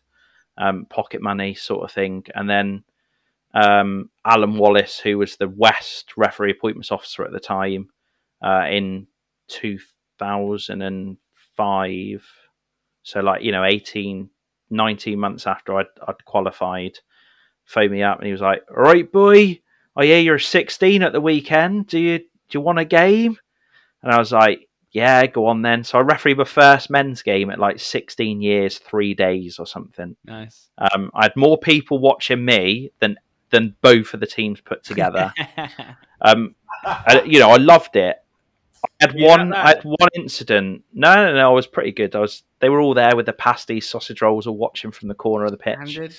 [0.57, 2.83] um, pocket money sort of thing, and then
[3.53, 7.88] um, Alan Wallace, who was the West referee appointments officer at the time,
[8.43, 9.07] uh, in
[9.47, 12.25] 2005.
[13.03, 14.29] So, like, you know, 18,
[14.69, 16.99] 19 months after I'd, I'd qualified,
[17.65, 19.59] phoned me up and he was like, All right, boy,
[19.95, 21.88] I hear you're 16 at the weekend.
[21.88, 23.38] Do you, do you want a game?
[24.03, 25.83] And I was like, Yeah, go on then.
[25.83, 30.15] So I refereed my first men's game at like 16 years, three days or something.
[30.23, 30.69] Nice.
[30.77, 33.17] Um, I had more people watching me than
[33.51, 35.33] than both of the teams put together.
[36.21, 38.17] um, I, you know, I loved it.
[38.83, 39.53] I had you one.
[39.53, 40.83] I had one incident.
[40.93, 41.49] No, no, no.
[41.49, 42.15] I was pretty good.
[42.15, 42.43] I was.
[42.59, 45.51] They were all there with the pasties, sausage rolls, all watching from the corner of
[45.51, 45.75] the pitch.
[45.75, 46.15] Standard,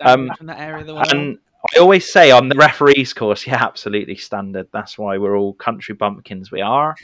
[0.00, 1.12] Um, standard from that area of the world.
[1.12, 1.38] And
[1.74, 4.68] I always say on the referees course, yeah, absolutely standard.
[4.72, 6.50] That's why we're all country bumpkins.
[6.50, 6.96] We are.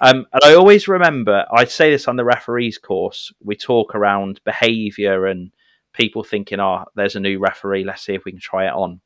[0.00, 4.40] Um, and I always remember, I say this on the referees course, we talk around
[4.44, 5.52] behaviour and
[5.92, 9.00] people thinking, oh, there's a new referee, let's see if we can try it on.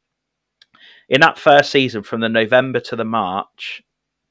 [1.11, 3.83] In that first season, from the November to the March,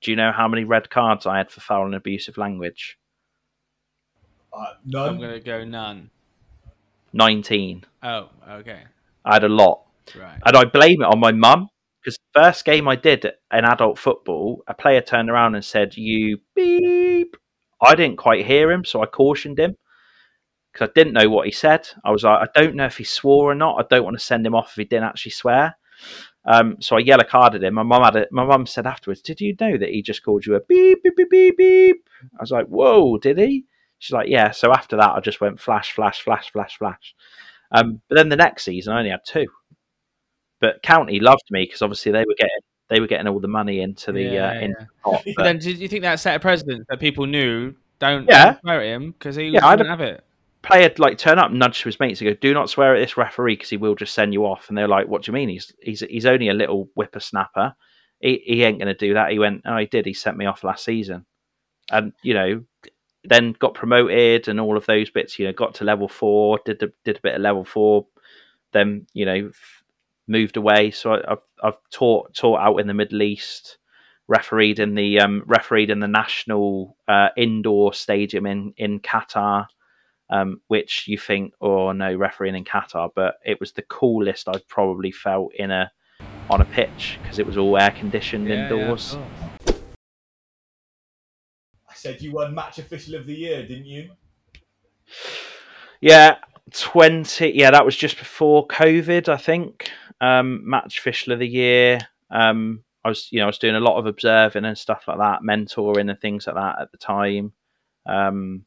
[0.01, 2.97] do you know how many red cards I had for foul and abusive language?
[4.53, 6.09] Uh, I'm gonna go none.
[7.11, 7.83] 19.
[8.01, 8.83] Oh, okay.
[9.25, 9.81] I had a lot.
[10.17, 10.39] Right.
[10.45, 11.67] And I blame it on my mum
[12.01, 15.97] because the first game I did in adult football, a player turned around and said,
[15.97, 17.35] You beep.
[17.81, 19.75] I didn't quite hear him, so I cautioned him
[20.71, 21.89] because I didn't know what he said.
[22.05, 23.77] I was like, I don't know if he swore or not.
[23.79, 25.75] I don't want to send him off if he didn't actually swear.
[26.49, 27.75] Um, so I yellow carded him.
[27.75, 28.29] My mum had it.
[28.31, 31.15] My mum said afterwards, "Did you know that he just called you a beep beep
[31.15, 33.65] beep beep beep?" I was like, "Whoa, did he?"
[33.99, 37.15] She's like, "Yeah." So after that, I just went flash, flash, flash, flash, flash.
[37.71, 39.45] Um, but then the next season, I only had two.
[40.59, 42.59] But County loved me because obviously they were getting
[42.89, 44.59] they were getting all the money into the Yeah, uh, yeah.
[44.61, 45.23] into the pot.
[45.35, 48.55] But then, did you think that set a precedent that people knew don't Yeah.
[48.65, 50.23] at him because he yeah, didn't have it?
[50.61, 53.17] Player like turn up, nudge to his mates, and go, "Do not swear at this
[53.17, 55.49] referee because he will just send you off." And they're like, "What do you mean?
[55.49, 57.75] He's he's he's only a little whippersnapper.
[58.19, 60.05] He he ain't going to do that." He went, "Oh, he did.
[60.05, 61.25] He sent me off last season,"
[61.91, 62.63] and you know,
[63.23, 65.39] then got promoted and all of those bits.
[65.39, 68.07] You know, got to level four, did a, did a bit of level four,
[68.73, 69.83] then you know, f-
[70.27, 70.91] moved away.
[70.91, 73.77] So I, I've I've taught taught out in the Middle East.
[74.27, 79.65] Refereed in the um, refereed in the national uh, indoor stadium in in Qatar
[80.29, 84.67] um, which you think, oh no, refereeing in Qatar, but it was the coolest I've
[84.67, 85.91] probably felt in a
[86.49, 89.15] on a pitch because it was all air conditioned Yeah, yeah, indoors.
[89.15, 89.77] course.
[91.87, 94.09] I said you won match official of the year, didn't you?
[96.01, 96.37] Yeah,
[96.71, 97.51] twenty.
[97.51, 99.91] Yeah, that was just before COVID, I think.
[100.21, 101.99] Um, match official of the year.
[102.29, 105.17] Um, I was, you know, I was doing a lot of observing and stuff like
[105.17, 107.53] that, mentoring and things like that at the time.
[108.05, 108.65] Um,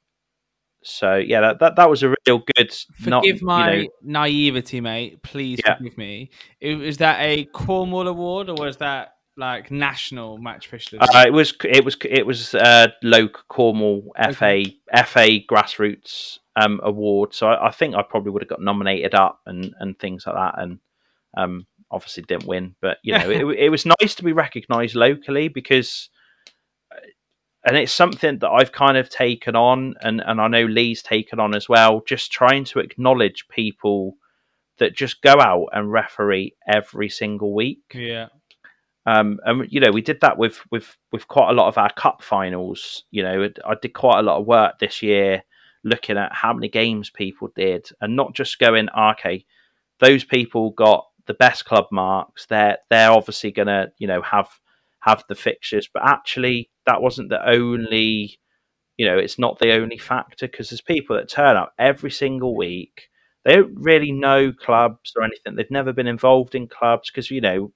[0.83, 2.75] so yeah, that, that that was a real good.
[3.07, 5.23] not, Forgive you my know, naivety, mate.
[5.23, 5.77] Please Yeah.
[5.77, 6.31] forgive me.
[6.61, 10.99] Is that a Cornwall award or was that like national match official?
[11.01, 14.65] Uh, it was it was it was uh, local Cornwall FA
[15.07, 17.35] FA grassroots um, award.
[17.35, 20.37] So I, I think I probably would have got nominated up and, and things like
[20.37, 20.79] that, and
[21.37, 22.75] um, obviously didn't win.
[22.81, 26.11] But you know, it, it was nice to be recognised locally because,
[27.65, 31.39] and it's something that I've kind of taken on, and and I know Lee's taken
[31.41, 32.03] on as well.
[32.07, 34.17] Just trying to acknowledge people
[34.79, 37.83] that just go out and referee every single week.
[37.95, 38.29] yeah.
[39.05, 41.93] Um, and you know, we did that with with with quite a lot of our
[41.93, 43.05] cup finals.
[43.11, 45.43] You know, I did quite a lot of work this year
[45.85, 49.45] looking at how many games people did, and not just going, okay,
[49.99, 52.47] those people got the best club marks.
[52.47, 54.49] They're they're obviously gonna you know have
[55.01, 58.39] have the fixtures, but actually that wasn't the only
[58.97, 62.57] you know it's not the only factor because there's people that turn up every single
[62.57, 63.09] week.
[63.45, 65.57] They don't really know clubs or anything.
[65.57, 67.73] They've never been involved in clubs because you know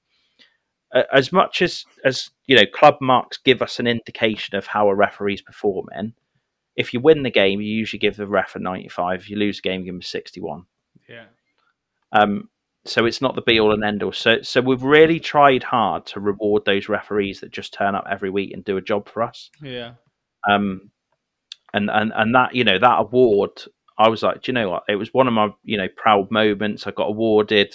[1.13, 4.95] as much as as you know club marks give us an indication of how a
[4.95, 6.15] referee's performing
[6.77, 9.59] if you win the game you usually give the ref a 95 if you lose
[9.59, 10.65] the game you give them a 61
[11.09, 11.25] yeah.
[12.13, 12.49] Um
[12.89, 16.07] so it's not the be all and end all so so we've really tried hard
[16.07, 19.23] to reward those referees that just turn up every week and do a job for
[19.23, 19.51] us.
[19.63, 19.93] Yeah.
[20.49, 20.91] Um
[21.73, 23.51] and and and that you know that award
[23.99, 24.85] i was like do you know what?
[24.89, 26.87] It was one of my you know proud moments.
[26.87, 27.75] I got awarded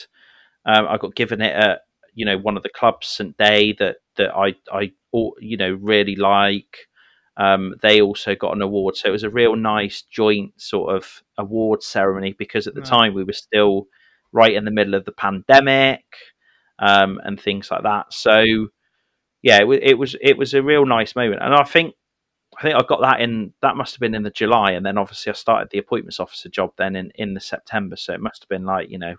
[0.65, 1.81] um, i got given it at
[2.13, 4.91] you know one of the clubs St Day that that i i
[5.39, 6.87] you know really like.
[7.37, 8.97] Um, they also got an award.
[8.97, 12.89] So it was a real nice joint sort of award ceremony because at the Right.
[12.89, 13.87] time we were still
[14.31, 16.03] right in the middle of the pandemic
[16.79, 18.67] um, and things like that so
[19.41, 21.93] yeah it, it was it was a real nice moment and i think
[22.57, 24.97] I think I got that in that must have been in the July, and then
[24.97, 27.95] obviously I started the appointments officer job then in in the September.
[27.95, 29.15] So it must have been like you know,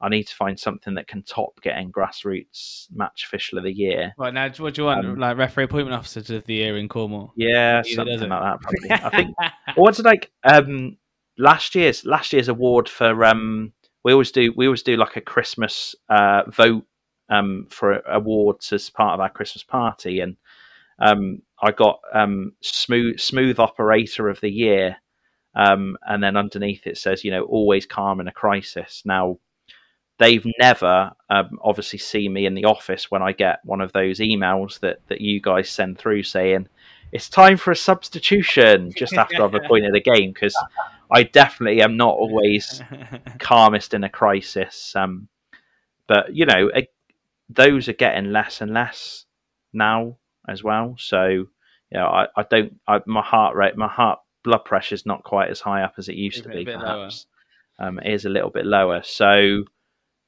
[0.00, 4.14] I need to find something that can top getting grassroots match official of the year.
[4.16, 5.04] Right now, what do you want?
[5.04, 7.32] Um, like referee appointment officer of the year in Cornwall?
[7.36, 8.60] Yeah, Either something like that.
[8.60, 8.90] Probably.
[8.90, 9.36] I think.
[9.76, 10.30] Or what's it like?
[10.44, 10.98] Um,
[11.36, 13.72] last year's last year's award for um,
[14.08, 16.86] we always do we always do like a Christmas uh vote
[17.28, 20.38] um for awards as part of our Christmas party, and
[20.98, 24.96] um, I got um smooth smooth operator of the year,
[25.54, 29.02] um, and then underneath it says you know always calm in a crisis.
[29.04, 29.40] Now
[30.16, 34.20] they've never um, obviously seen me in the office when I get one of those
[34.20, 36.66] emails that that you guys send through saying
[37.12, 40.56] it's time for a substitution just after I've appointed a game because
[41.10, 42.82] I definitely am not always
[43.38, 44.94] calmest in a crisis.
[44.94, 45.28] Um,
[46.06, 46.92] but you know, it,
[47.48, 49.24] those are getting less and less
[49.72, 50.16] now
[50.48, 50.96] as well.
[50.98, 51.46] So you
[51.92, 52.78] know, I, I don't.
[52.86, 56.08] I, my heart rate, my heart blood pressure is not quite as high up as
[56.08, 56.64] it used Is to be.
[56.64, 57.26] Perhaps
[57.78, 59.02] um, it is a little bit lower.
[59.02, 59.64] So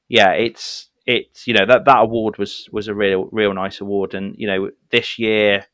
[0.07, 4.13] yeah, it's it's you know that that award was was a real real nice award,
[4.13, 5.65] and you know this year,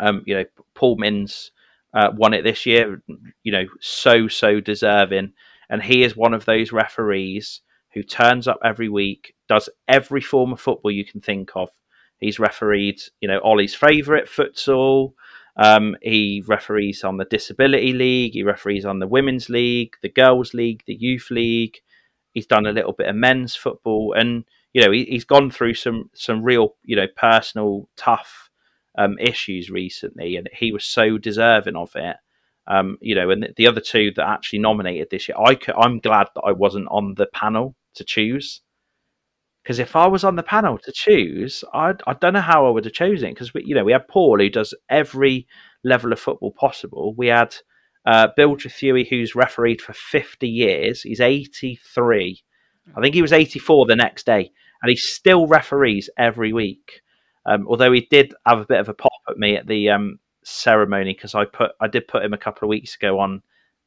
[0.00, 0.44] um, you know
[0.74, 1.50] Paul Mins
[1.94, 3.02] uh, won it this year.
[3.42, 5.32] You know, so so deserving,
[5.70, 7.60] and he is one of those referees
[7.94, 11.70] who turns up every week, does every form of football you can think of.
[12.18, 15.12] He's refereed, you know, Olly's favourite futsal.
[15.56, 18.32] Um, he referees on the Disability League.
[18.32, 21.76] He referees on the Women's League, the Girls League, the Youth League.
[22.32, 25.74] He's done a little bit of men's football, and you know he, he's gone through
[25.74, 28.43] some some real you know personal tough
[28.96, 32.16] um, issues recently, and he was so deserving of it.
[32.66, 35.74] Um, you know, and the, the other two that actually nominated this year, I could,
[35.76, 38.62] I'm glad that I wasn't on the panel to choose
[39.64, 42.70] because if I was on the panel to choose, I I don't know how I
[42.70, 45.46] would have chosen because you know we had Paul who does every
[45.82, 47.14] level of football possible.
[47.16, 47.56] We had
[48.04, 51.02] uh, Bill Trethewey who's refereed for fifty years.
[51.02, 52.42] He's eighty three.
[52.94, 54.50] I think he was eighty four the next day,
[54.82, 57.00] and he still referees every week.
[57.46, 60.18] Um, although he did have a bit of a pop at me at the um,
[60.42, 63.42] ceremony because I put I did put him a couple of weeks ago on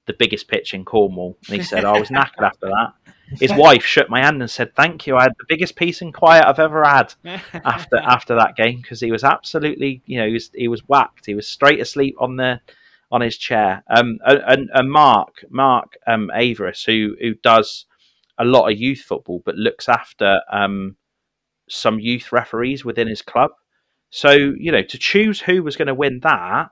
[0.05, 2.93] the biggest pitch in Cornwall, and he said I was knackered after that.
[3.39, 5.15] His wife shook my hand and said, "Thank you.
[5.15, 7.13] I had the biggest peace and quiet I've ever had."
[7.65, 11.25] after after that game because he was absolutely you know he was he was whacked
[11.25, 12.59] he was straight asleep on the
[13.09, 17.85] on his chair um and, and, and mark mark um Averis who who does
[18.37, 20.97] a lot of youth football but looks after um
[21.69, 23.51] some youth referees within his club
[24.09, 26.69] so you know to choose who was going to win that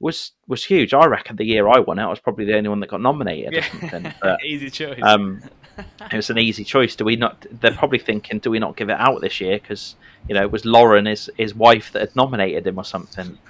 [0.00, 2.68] was was huge i reckon the year i won it i was probably the only
[2.68, 5.00] one that got nominated or but Easy choice.
[5.02, 5.42] um,
[6.12, 6.96] it was an easy choice.
[6.96, 7.46] Do we not?
[7.60, 9.58] They're probably thinking, do we not give it out this year?
[9.58, 9.96] Because
[10.28, 13.38] you know it was Lauren, his his wife, that had nominated him or something.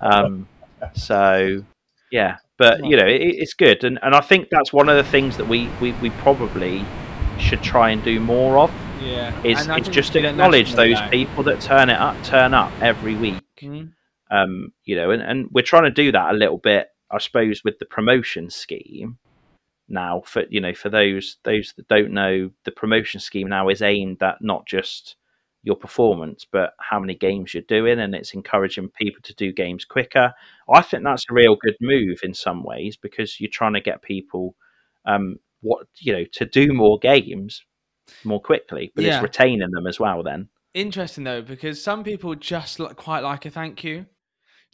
[0.00, 0.48] Um,
[0.94, 1.62] so
[2.10, 5.10] yeah, but you know it, it's good, and and I think that's one of the
[5.10, 6.84] things that we we, we probably
[7.38, 8.70] should try and do more of
[9.02, 9.42] yeah.
[9.42, 13.42] is, And is just acknowledge those people that turn it up turn up every week
[13.60, 13.92] Mhm.
[14.30, 17.62] um, you know, and, and we're trying to do that a little bit, I suppose,
[17.64, 19.18] with the promotion scheme
[19.88, 20.22] now.
[20.24, 24.22] For you know, for those those that don't know, the promotion scheme now is aimed
[24.22, 25.16] at not just
[25.62, 29.84] your performance, but how many games you're doing, and it's encouraging people to do games
[29.84, 30.32] quicker.
[30.72, 34.00] I think that's a real good move in some ways because you're trying to get
[34.00, 34.54] people,
[35.04, 37.62] um, what you know, to do more games
[38.24, 39.16] more quickly, but Yeah.
[39.16, 40.22] it's retaining them as well.
[40.22, 44.06] Then, Interesting though, because some people just like, quite like a thank you.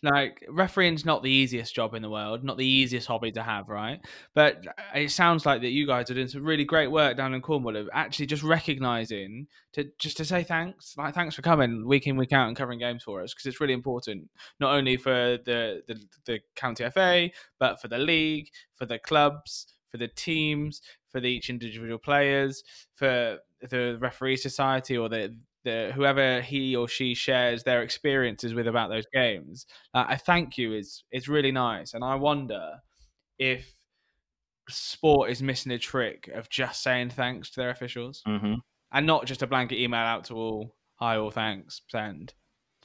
[0.03, 3.71] like refereeing's not the easiest job in the world, not the easiest hobby to have,
[3.71, 3.99] right?
[4.35, 7.33] But uh, it sounds like that you guys are doing some really great work down
[7.33, 11.87] in Cornwall of actually just recognizing to just to say thanks, like thanks for coming
[11.87, 14.29] week in week out and covering games for us because it's really important
[14.61, 19.67] not only for the, the the county FA but for the league, for the clubs,
[19.91, 20.83] for the teams,
[21.17, 22.63] for the, each individual players,
[22.95, 23.39] for
[23.71, 28.89] the referee society or the the whoever he or she shares their experiences with about
[28.89, 29.67] those games.
[29.95, 32.75] Uh, I thank you is it's really nice, and I wonder
[33.39, 33.75] if
[34.69, 38.55] sport is missing a trick of just saying thanks to their officials hmm
[38.93, 42.35] and not just a blanket email out to all hi all thanks send.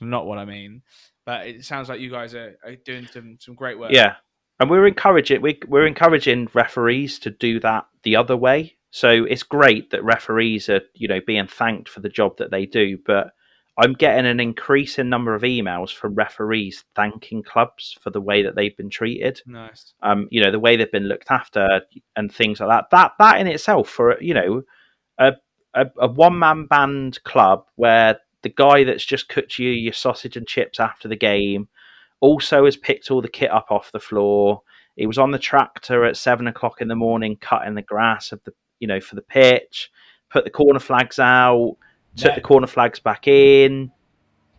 [0.02, 0.82] Not what I mean,
[1.28, 3.92] but it sounds like you guys are, are doing some some great work.
[3.92, 4.16] Yeah,
[4.62, 8.78] and we're encouraging we, we're encouraging referees to do that the other way.
[8.92, 12.68] So it's great that referees are you know being thanked for the job that they
[12.68, 13.32] do, but
[13.80, 18.56] I'm getting an increasing number of emails from referees thanking clubs for the way that
[18.56, 19.42] they've been treated.
[19.48, 19.94] nice.
[20.04, 21.82] Um, you know the way they've been looked after
[22.16, 22.86] and things like that.
[22.92, 24.62] That that in itself for you know
[25.18, 25.32] a
[25.74, 30.38] a, a one man band club where the guy that's just cooked you your sausage
[30.38, 31.68] and chips after the game
[32.22, 34.62] also has picked all the kit up off the floor.
[34.96, 38.42] He was on the tractor at seven o'clock in the morning cutting the grass of
[38.46, 39.92] the you know for the pitch,
[40.30, 41.76] put the corner flags out,
[42.16, 42.36] took Net.
[42.36, 43.92] the corner flags back in,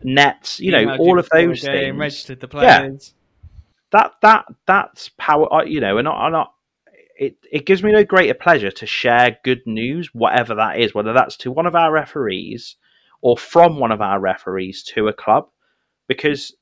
[0.03, 2.89] nets, you know, all of those game, things Registered the Yeah.
[3.91, 6.45] that that that's power you know and I, and I,
[7.17, 11.13] it it gives me no greater pleasure to share good news whatever that is whether
[11.13, 12.75] that's to one of our referees
[13.21, 15.47] or from one of our referees to a club
[16.07, 16.53] because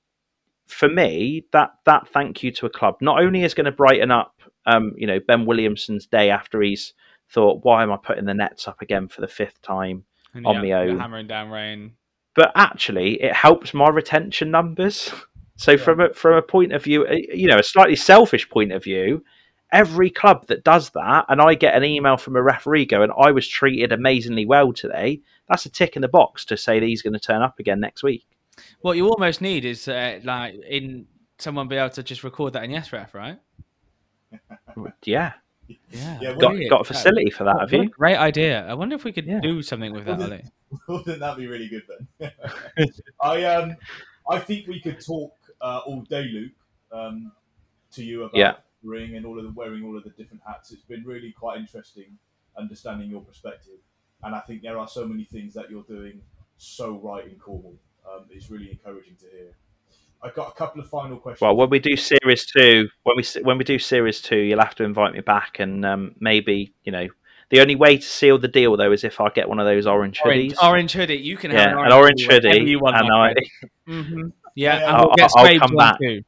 [0.71, 4.11] for me that that thank you to a club not only is going to brighten
[4.11, 6.93] up um you know Ben Williamson's day after he's
[7.29, 10.03] thought why am I putting the nets up again for the fifth time
[10.33, 10.99] And on yeah, my own.
[10.99, 11.93] hammering down rain.
[12.35, 15.11] but actually it helps my retention numbers.
[15.57, 18.71] So from a from a point of view, uh, you know, a slightly selfish point
[18.71, 19.23] of view,
[19.71, 23.29] every club that does that, and I get an email from a referee going, "I
[23.31, 27.03] was treated amazingly well today," that's a tick in the box to say that he's
[27.03, 28.25] going to turn up again next week.
[28.81, 31.07] What you almost need is uh, like in
[31.39, 33.39] someone be able to just record that in YesRef, right?
[35.05, 35.33] Yeah,
[35.67, 36.69] Yeah, Yeah, got brilliant.
[36.69, 37.89] got a facility for that, have you?
[37.89, 38.65] Great idea.
[38.67, 39.39] I wonder if we could Yeah.
[39.41, 40.43] do something with that, Well, Olly.
[40.87, 41.83] Wouldn't that be really good
[42.19, 42.31] then?
[43.21, 43.75] I um,
[44.29, 46.53] I think we could talk uh, all day, Luke,
[46.91, 47.31] um,
[47.91, 48.55] to you about Yeah.
[48.83, 50.71] ring and all of the wearing all of the different hats.
[50.71, 52.17] It's been really quite interesting
[52.57, 53.79] understanding your perspective,
[54.23, 56.21] and I think there are so many things that you're doing
[56.57, 57.75] so right in Cornwall.
[58.05, 59.55] Um, it's really encouraging to hear.
[60.23, 61.41] I've got a couple of final questions.
[61.41, 64.75] Well, when we do series two, when we when we do series two, you'll have
[64.75, 67.07] to invite me back, and um, maybe you know
[67.49, 69.87] the only way to seal the deal though is if I get one of those
[69.87, 70.63] orange Orange, hoodies.
[70.63, 71.15] orange hoodie.
[71.17, 72.97] You can have yeah, an an orange hoodie, you want.
[72.97, 74.05] and my I, friend.
[74.05, 74.31] Mhm.
[74.55, 75.97] Yeah, Yeah, and I'll- we'll get I'll come back.
[75.99, 76.21] too.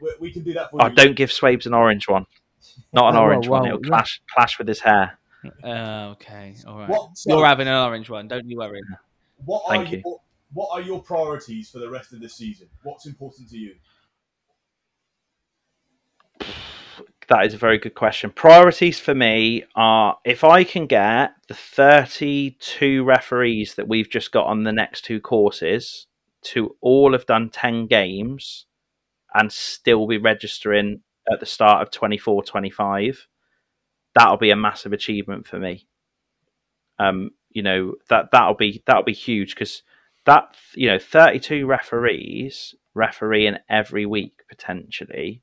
[0.00, 0.94] we, we can do that for oh, you.
[0.94, 2.24] don't give Swabes an orange one,
[2.92, 3.68] not an Oh, orange well, one.
[3.68, 5.18] It'll well, clash clash with his hair.
[5.62, 6.88] Uh, okay, all right.
[6.88, 8.26] What, so, You're having an orange one.
[8.28, 8.80] Don't you worry.
[9.44, 10.02] what are Thank you.
[10.04, 10.20] your,
[10.54, 12.68] what are your priorities for the rest of the season?
[12.82, 13.74] What's important to you?
[17.28, 18.30] That is a very good question.
[18.30, 24.46] Priorities for me are if I can get the 32 referees that we've just got
[24.46, 26.06] on the next two courses
[26.42, 28.66] to all have done 10 games
[29.34, 31.00] and still be registering
[31.32, 33.26] at the start of 24 25,
[34.14, 35.86] that'll be a massive achievement for me.
[36.98, 39.82] Um, you know, that that'll be that'll be huge because
[40.26, 45.42] that you know, 32 referees refereeing every week potentially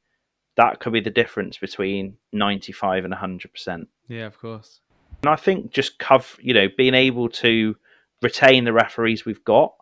[0.58, 3.88] that could be the difference between 95 and 100%.
[4.08, 4.82] Yeah, of course.
[5.24, 7.76] And I think just cover, you know, being able to
[8.22, 9.74] retain the referees we've got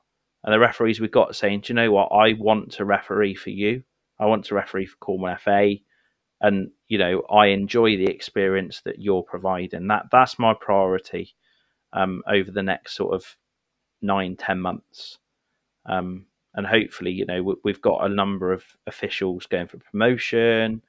[0.43, 2.09] and the referees we've got saying, do you know what?
[2.11, 3.83] I want to referee for you.
[4.19, 5.75] I want to referee for Cornwall FA.
[6.41, 9.87] And, you know, I enjoy the experience that you're providing.
[9.87, 11.35] That That's my priority
[11.93, 13.35] um, over the next sort of
[14.01, 15.17] nine, ten months.
[15.85, 20.81] Um, and hopefully, you know, we- we've got a number of officials going for promotion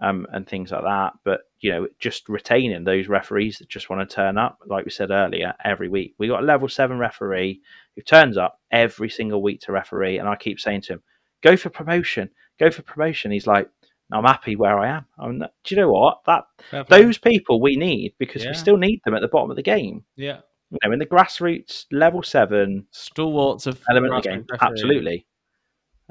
[0.00, 1.12] um, and things like that.
[1.24, 4.90] But you know, just retaining those referees that just want to turn up, like we
[4.90, 6.14] said earlier, every week.
[6.18, 7.60] We got a level seven referee
[7.94, 11.02] who turns up every single week to referee, and I keep saying to him,
[11.42, 13.70] "Go for promotion, go for promotion." He's like,
[14.12, 16.24] "I'm happy where I am." I'm not, Do you know what?
[16.26, 16.44] That
[16.88, 18.50] those people we need because Yeah.
[18.50, 20.04] we still need them at the bottom of the game.
[20.16, 20.40] yeah,
[20.82, 24.72] You know, in the grassroots level seven stalwarts of element of the game, refereeing.
[24.72, 25.26] absolutely.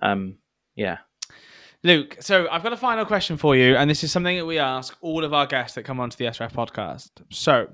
[0.02, 0.38] Um,
[0.76, 1.00] yeah.
[1.84, 4.58] Luke, so I've got a final question for you, and this is something that we
[4.58, 7.10] ask all of our guests that come onto the YesRef podcast.
[7.30, 7.68] So,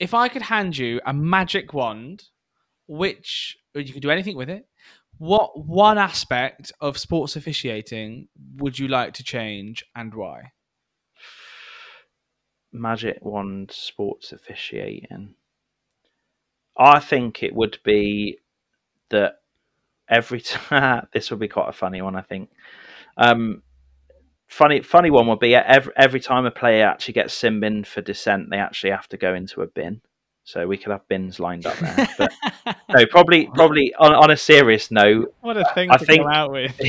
[0.00, 2.24] if I could hand you a magic wand,
[2.88, 4.66] which you could do anything with it,
[5.18, 8.26] what one aspect of sports officiating
[8.56, 10.50] would you like to change and why?
[12.72, 15.34] Magic Wand sports officiating.
[16.76, 18.38] I think it would be
[19.10, 19.40] that
[20.08, 22.16] every time this would be quite a funny one.
[22.16, 22.50] I think.
[23.16, 23.62] Um,
[24.48, 28.00] funny, funny one would be every every time a player actually gets sin bin for
[28.00, 30.00] dissent, they actually have to go into a bin.
[30.46, 32.06] So we could have bins lined up there.
[32.18, 32.32] But
[32.90, 36.30] no, probably, probably on, on a serious note, what a thing I to think- come
[36.30, 36.78] out with.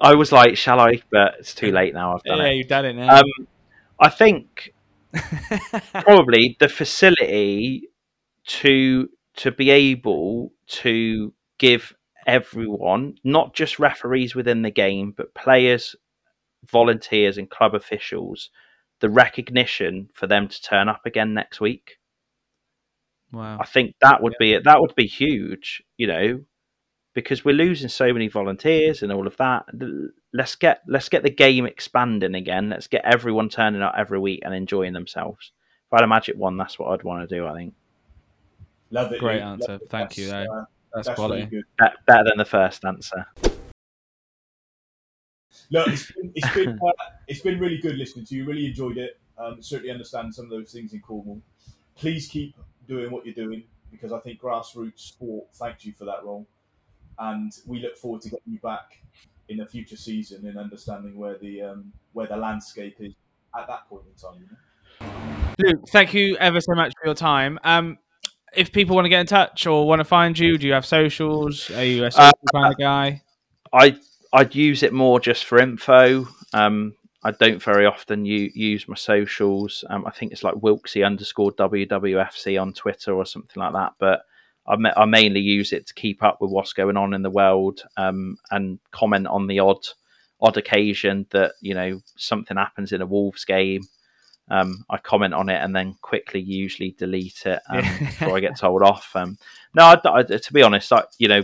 [0.00, 1.02] I was like, shall I?
[1.10, 2.14] But it's too late now.
[2.14, 2.54] I've done Yeah, it.
[2.54, 3.16] you've done it now.
[3.16, 3.48] Um,
[3.98, 4.72] I think
[5.92, 7.88] probably the facility
[8.46, 11.94] to to be able to give
[12.26, 15.96] everyone, not just referees within the game, but players,
[16.70, 18.50] volunteers, and club officials,
[19.00, 21.98] the recognition for them to turn up again next week.
[23.32, 23.58] wow.
[23.60, 26.40] I think that would be that would be huge, you know,
[27.14, 29.64] because we're losing so many volunteers and all of that.
[30.32, 32.70] Let's get let's get the game expanding again.
[32.70, 35.52] Let's get everyone turning up every week and enjoying themselves.
[35.86, 37.46] If I had a magic one, that's what I'd want to do.
[37.46, 37.74] I think
[38.94, 39.18] Love it.
[39.18, 39.44] Great Luke.
[39.44, 39.72] answer.
[39.72, 39.90] Love it.
[39.90, 40.54] Thank you, That's, though.
[40.54, 40.64] uh,
[40.94, 41.40] That's, that's quality.
[41.40, 41.64] really good.
[41.80, 43.26] Be- better than the first answer.
[45.72, 46.92] Look, it's been it's been, uh,
[47.26, 48.44] it's been really good listening to you.
[48.44, 49.18] Really enjoyed it.
[49.36, 51.42] Um, certainly understand some of those things in Cornwall.
[51.96, 52.54] Please keep
[52.86, 56.46] doing what you're doing because I think grassroots sport thanks you for that role,
[57.18, 59.00] and we look forward to getting you back
[59.48, 63.12] in a future season and understanding where the um, where the landscape is
[63.58, 64.40] at that point in time.
[64.40, 65.14] You know?
[65.58, 67.58] Luke, thank you ever so much for your time.
[67.64, 67.98] Um,
[68.56, 70.86] if people want to get in touch or want to find you, do you have
[70.86, 71.70] socials?
[71.70, 73.22] Are you a social kind of guy?
[73.72, 73.96] I
[74.32, 76.26] I'd use it more just for info.
[76.52, 79.84] Um, I don't very often u- use my socials.
[79.88, 83.94] Um, I think it's like Wilksy underscore WWFC on Twitter or something like that.
[83.98, 84.22] But
[84.66, 87.30] I, ma- I mainly use it to keep up with what's going on in the
[87.30, 89.86] world um, and comment on the odd
[90.40, 93.82] odd occasion that you know something happens in a Wolves game.
[94.50, 98.56] Um, I comment on it and then quickly usually delete it um, before I get
[98.58, 99.10] told off.
[99.16, 99.38] Um,
[99.74, 101.42] no, I, I- to be honest, I, you know,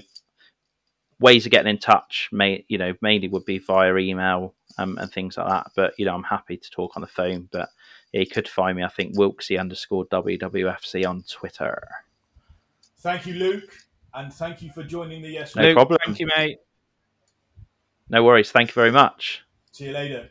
[1.18, 5.12] ways of getting in touch may you know mainly would be via email um, and
[5.12, 7.68] things like that but you know i'm happy to talk on the phone but
[8.12, 11.86] yeah, you could find me i think wilksy underscore wwfc on twitter
[13.00, 13.70] Thank you, Luke,
[14.14, 15.54] and thank you for joining the Yes.
[15.56, 15.98] No Luke, problem.
[16.06, 16.56] Thank you, mate.
[18.08, 19.42] no worries thank you very much
[19.72, 20.30] See you later.